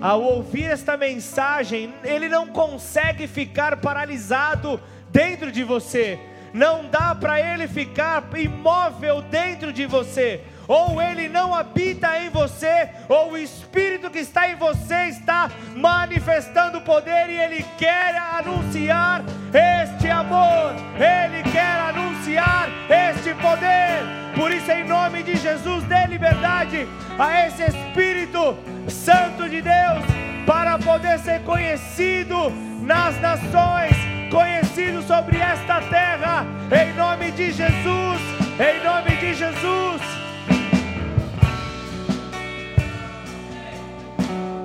[0.00, 6.18] ao ouvir esta mensagem, ele não consegue ficar paralisado dentro de você,
[6.52, 10.40] não dá para ele ficar imóvel dentro de você.
[10.68, 16.82] Ou ele não habita em você, ou o Espírito que está em você está manifestando
[16.82, 24.27] poder e ele quer anunciar este amor, ele quer anunciar este poder.
[24.38, 26.86] Por isso, em nome de Jesus, dê liberdade
[27.18, 28.56] a esse Espírito
[28.88, 30.04] Santo de Deus
[30.46, 32.48] para poder ser conhecido
[32.80, 33.96] nas nações,
[34.30, 38.20] conhecido sobre esta terra, em nome de Jesus,
[38.60, 40.02] em nome de Jesus.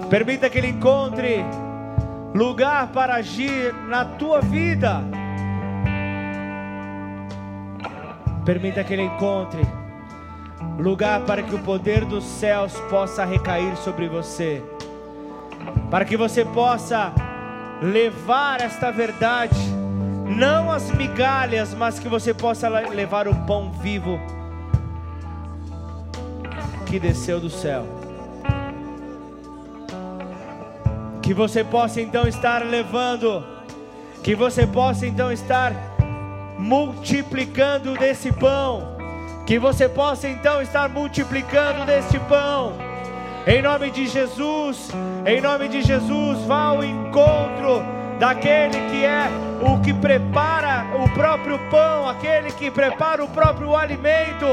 [0.07, 1.43] Permita que Ele encontre
[2.35, 5.22] lugar para agir na tua vida.
[8.45, 9.61] Permita que Ele encontre
[10.77, 14.63] lugar para que o poder dos céus possa recair sobre você,
[15.89, 17.13] para que você possa
[17.81, 19.59] levar esta verdade,
[20.37, 24.19] não as migalhas, mas que você possa levar o pão vivo
[26.85, 27.85] que desceu do céu.
[31.21, 33.43] Que você possa então estar levando,
[34.21, 35.73] que você possa então estar
[36.57, 38.97] multiplicando desse pão,
[39.45, 42.73] que você possa então estar multiplicando deste pão.
[43.45, 44.89] Em nome de Jesus,
[45.25, 47.83] em nome de Jesus, vá ao encontro
[48.19, 49.27] daquele que é
[49.61, 54.45] o que prepara o próprio pão, aquele que prepara o próprio alimento.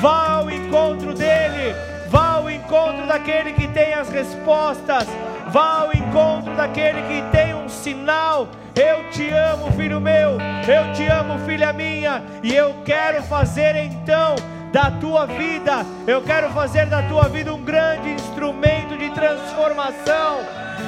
[0.00, 1.74] Vá ao encontro dele,
[2.08, 5.06] vá ao encontro daquele que tem as respostas,
[5.48, 8.48] Vá ao encontro daquele que tem um sinal.
[8.76, 10.32] Eu te amo, filho meu.
[10.68, 12.22] Eu te amo, filha minha.
[12.42, 14.36] E eu quero fazer então
[14.70, 20.40] da tua vida, eu quero fazer da tua vida um grande instrumento de transformação.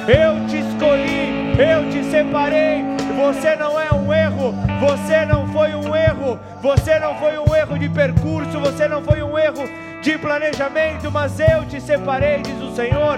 [0.07, 2.83] Eu te escolhi, eu te separei.
[3.17, 7.79] Você não é um erro, você não foi um erro, você não foi um erro
[7.79, 9.67] de percurso, você não foi um erro
[10.03, 13.17] de planejamento, mas eu te separei, diz o Senhor.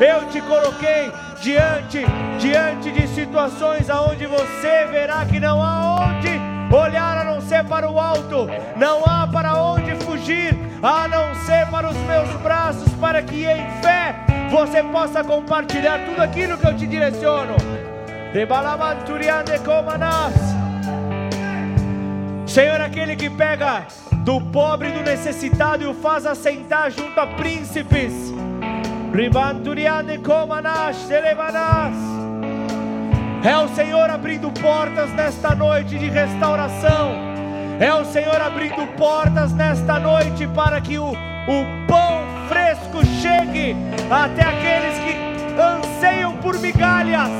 [0.00, 1.10] Eu te coloquei
[1.42, 1.98] diante,
[2.38, 6.40] diante de situações aonde você verá que não há onde
[6.72, 11.66] olhar a não ser para o alto, não há para onde fugir a não ser
[11.66, 14.14] para os meus braços, para que em fé
[14.50, 17.56] você possa compartilhar tudo aquilo que eu te direciono.
[22.46, 23.86] Senhor, aquele que pega
[24.18, 28.32] do pobre e do necessitado e o faz assentar junto a príncipes.
[33.44, 37.12] É o Senhor abrindo portas nesta noite de restauração.
[37.78, 43.76] É o Senhor abrindo portas nesta noite para que o, o pão fresco chegue
[44.10, 47.30] até aqueles que anseiam por migalhas,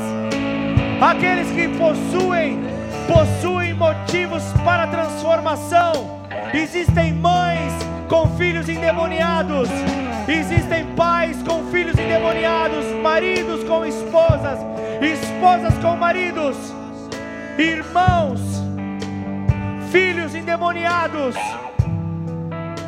[1.01, 2.59] aqueles que possuem,
[3.07, 6.21] possuem motivos para transformação.
[6.53, 7.73] Existem mães
[8.07, 9.69] com filhos endemoniados,
[10.27, 14.59] existem pais com filhos endemoniados, maridos com esposas,
[15.01, 16.55] esposas com maridos,
[17.57, 18.63] irmãos
[19.93, 21.35] filhos endemoniados.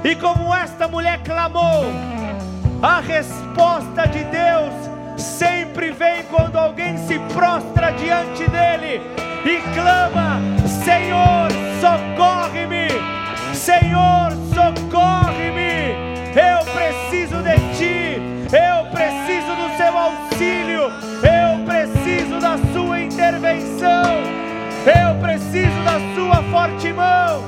[0.04, 1.86] E como esta mulher clamou,
[2.82, 4.74] a resposta de Deus
[5.16, 9.02] sempre vem quando alguém se prostra diante dele
[9.46, 10.40] e clama:
[10.84, 12.88] Senhor, socorre-me!
[13.54, 15.25] Senhor, socorre-me!
[26.14, 27.44] Sua forte mão.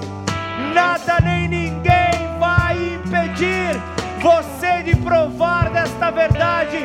[0.73, 3.79] Nada nem ninguém vai impedir
[4.21, 6.77] você de provar desta verdade.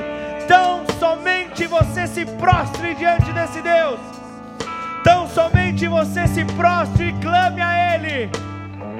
[0.48, 4.00] Tão somente você se prostre diante desse Deus.
[5.04, 8.30] Tão somente você se prostre e clame a Ele.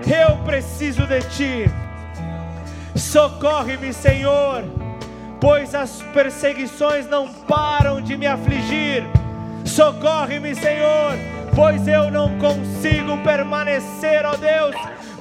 [0.06, 1.70] Eu preciso de Ti.
[2.94, 4.64] Socorre-me, Senhor,
[5.40, 9.04] pois as perseguições não param de me afligir.
[9.64, 14.74] Socorre-me, Senhor pois eu não consigo permanecer, ó Deus,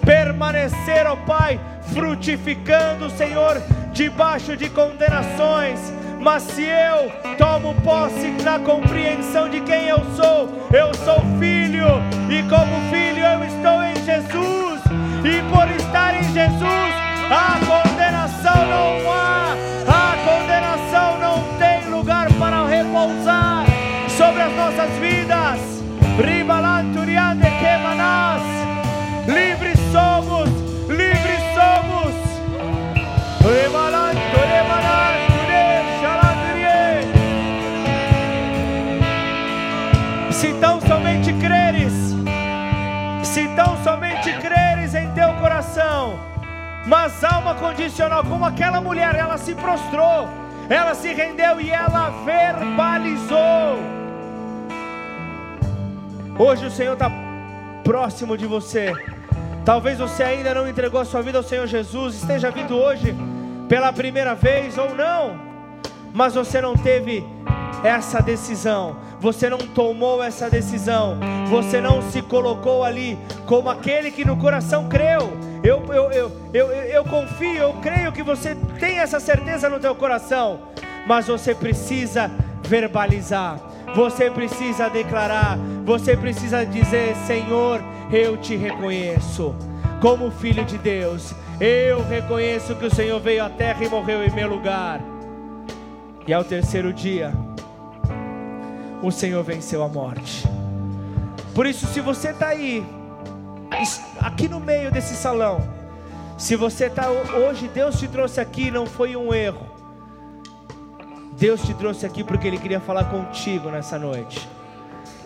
[0.05, 1.59] permanecer, ó Pai,
[1.93, 3.61] frutificando, Senhor,
[3.91, 5.79] debaixo de condenações.
[6.19, 11.88] Mas se eu tomo posse na compreensão de quem eu sou, eu sou filho,
[12.29, 14.82] e como filho eu estou em Jesus,
[15.23, 16.93] e por estar em Jesus,
[17.32, 19.55] a condenação não há,
[19.88, 23.65] a condenação não tem lugar para repousar
[24.15, 25.20] sobre as nossas vidas.
[26.18, 28.41] Ribalanturiande que manás.
[29.28, 30.49] Livres somos,
[30.89, 32.14] livres somos.
[33.41, 34.62] Ribalantore
[40.41, 41.93] Se tão somente creres,
[43.22, 46.20] se tão somente creres em teu coração,
[46.88, 50.28] mas uma condicional, como aquela mulher, ela se prostrou,
[50.68, 53.51] ela se rendeu e ela verbalizou.
[56.44, 57.08] Hoje o Senhor está
[57.84, 58.92] próximo de você.
[59.64, 63.16] Talvez você ainda não entregou a sua vida ao Senhor Jesus, esteja vindo hoje
[63.70, 65.39] pela primeira vez ou não,
[66.12, 67.24] mas você não teve
[67.84, 74.26] essa decisão, você não tomou essa decisão, você não se colocou ali como aquele que
[74.26, 75.32] no coração creu.
[75.64, 79.94] Eu, eu, eu, eu, eu confio, eu creio que você tem essa certeza no teu
[79.94, 80.60] coração,
[81.06, 82.32] mas você precisa
[82.64, 87.82] verbalizar você precisa declarar, você precisa dizer: Senhor,
[88.12, 89.56] eu te reconheço
[90.02, 91.34] como filho de Deus.
[91.60, 95.00] Eu reconheço que o Senhor veio à terra e morreu em meu lugar.
[96.26, 97.32] E ao terceiro dia,
[99.02, 100.48] o Senhor venceu a morte.
[101.54, 102.84] Por isso, se você está aí,
[104.20, 105.62] aqui no meio desse salão,
[106.38, 109.80] se você está hoje, Deus te trouxe aqui, não foi um erro.
[111.42, 114.48] Deus te trouxe aqui porque Ele queria falar contigo nessa noite.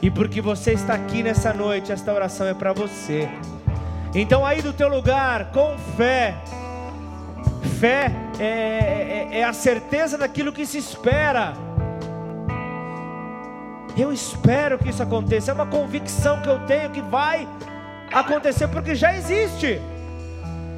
[0.01, 3.28] E porque você está aqui nessa noite, esta oração é para você.
[4.13, 6.34] Então, aí do teu lugar, com fé,
[7.82, 8.09] fé
[8.39, 11.51] é, é, é, é a certeza daquilo que se espera.
[13.97, 17.45] Eu espero que isso aconteça, é uma convicção que eu tenho que vai
[18.13, 19.82] acontecer, porque já existe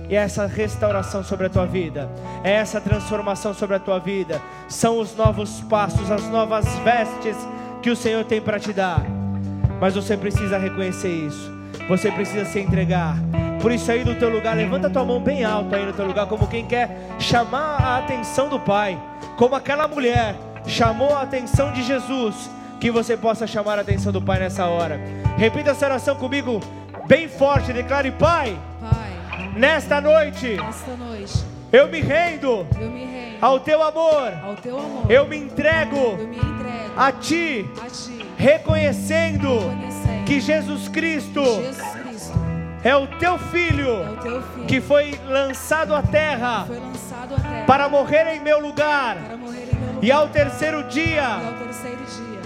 [0.09, 2.09] e é essa restauração sobre a tua vida,
[2.43, 7.35] é essa transformação sobre a tua vida, são os novos passos, as novas vestes
[7.81, 9.01] que o Senhor tem para te dar.
[9.79, 11.51] Mas você precisa reconhecer isso,
[11.87, 13.17] você precisa se entregar.
[13.61, 16.27] Por isso aí do teu lugar, levanta tua mão bem alto aí no teu lugar,
[16.27, 18.97] como quem quer chamar a atenção do Pai,
[19.35, 20.35] como aquela mulher
[20.65, 22.49] chamou a atenção de Jesus,
[22.79, 24.99] que você possa chamar a atenção do Pai nessa hora.
[25.37, 26.61] Repita essa oração comigo
[27.07, 28.57] bem forte, declare Pai.
[28.79, 28.96] Pai
[29.57, 34.77] Nesta noite, Nesta noite eu, me rendo, eu me rendo ao, teu amor, ao teu
[34.77, 35.11] amor.
[35.11, 41.43] Eu me entrego, eu me entrego a, ti, a ti reconhecendo, reconhecendo que Jesus Cristo,
[41.43, 42.33] Jesus Cristo
[42.83, 47.39] É o teu filho é o teu filho que foi lançado à terra lançado à
[47.39, 49.17] terra para morrer em meu lugar.
[49.17, 50.03] para morrer em meu lugar.
[50.03, 52.36] E ao terceiro E dia, ao terceiro dia,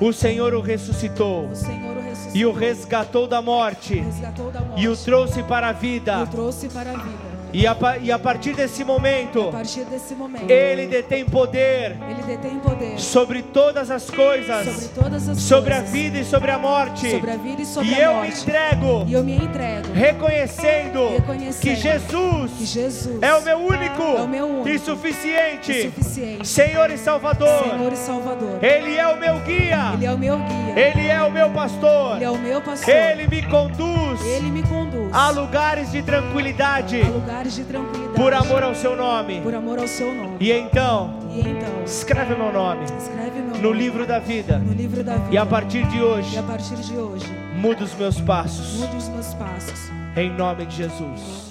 [0.00, 2.36] o Senhor o ressuscitou o Senhor o ressuscitou.
[2.36, 4.82] e o resgatou da morte resgatou da morte.
[4.82, 7.25] e o trouxe para a e o trouxe para a vida.
[7.52, 12.22] E a, e a partir desse A momento, partir desse momento, ele detém poder ele
[12.26, 16.50] detém poder sobre todas as sobre coisas, todas as sobre a coisas, vida e sobre
[16.50, 17.10] a morte.
[17.10, 18.40] sobre a vida e sobre E a eu me morte.
[18.40, 24.02] entrego E eu me entrego reconhecendo Reconhecendo que Jesus que Jesus é o meu único
[24.02, 27.64] é o meu único e suficiente é suficiente, Senhor e Salvador.
[27.70, 28.62] Senhor e Salvador.
[28.62, 30.74] Ele é o meu guia, Ele é o meu guia.
[30.76, 32.94] Ele é o meu pastor, Ele é o meu pastor.
[32.94, 38.14] Ele me conduz Ele me conduz a lugares de tranquilidade a lugares de tranquilidade.
[38.16, 39.40] por amor ao seu nome.
[39.40, 40.36] por amor ao seu nome.
[40.40, 44.58] E então, E então, escreve o meu nome escreve meu no nome livro da vida.
[44.58, 45.28] no livro da vida.
[45.34, 47.26] E a partir de E hoje, a partir de hoje,
[47.56, 48.80] muda os meus passos.
[48.80, 49.90] mude os meus passos.
[50.16, 51.45] Em nome de Jesus.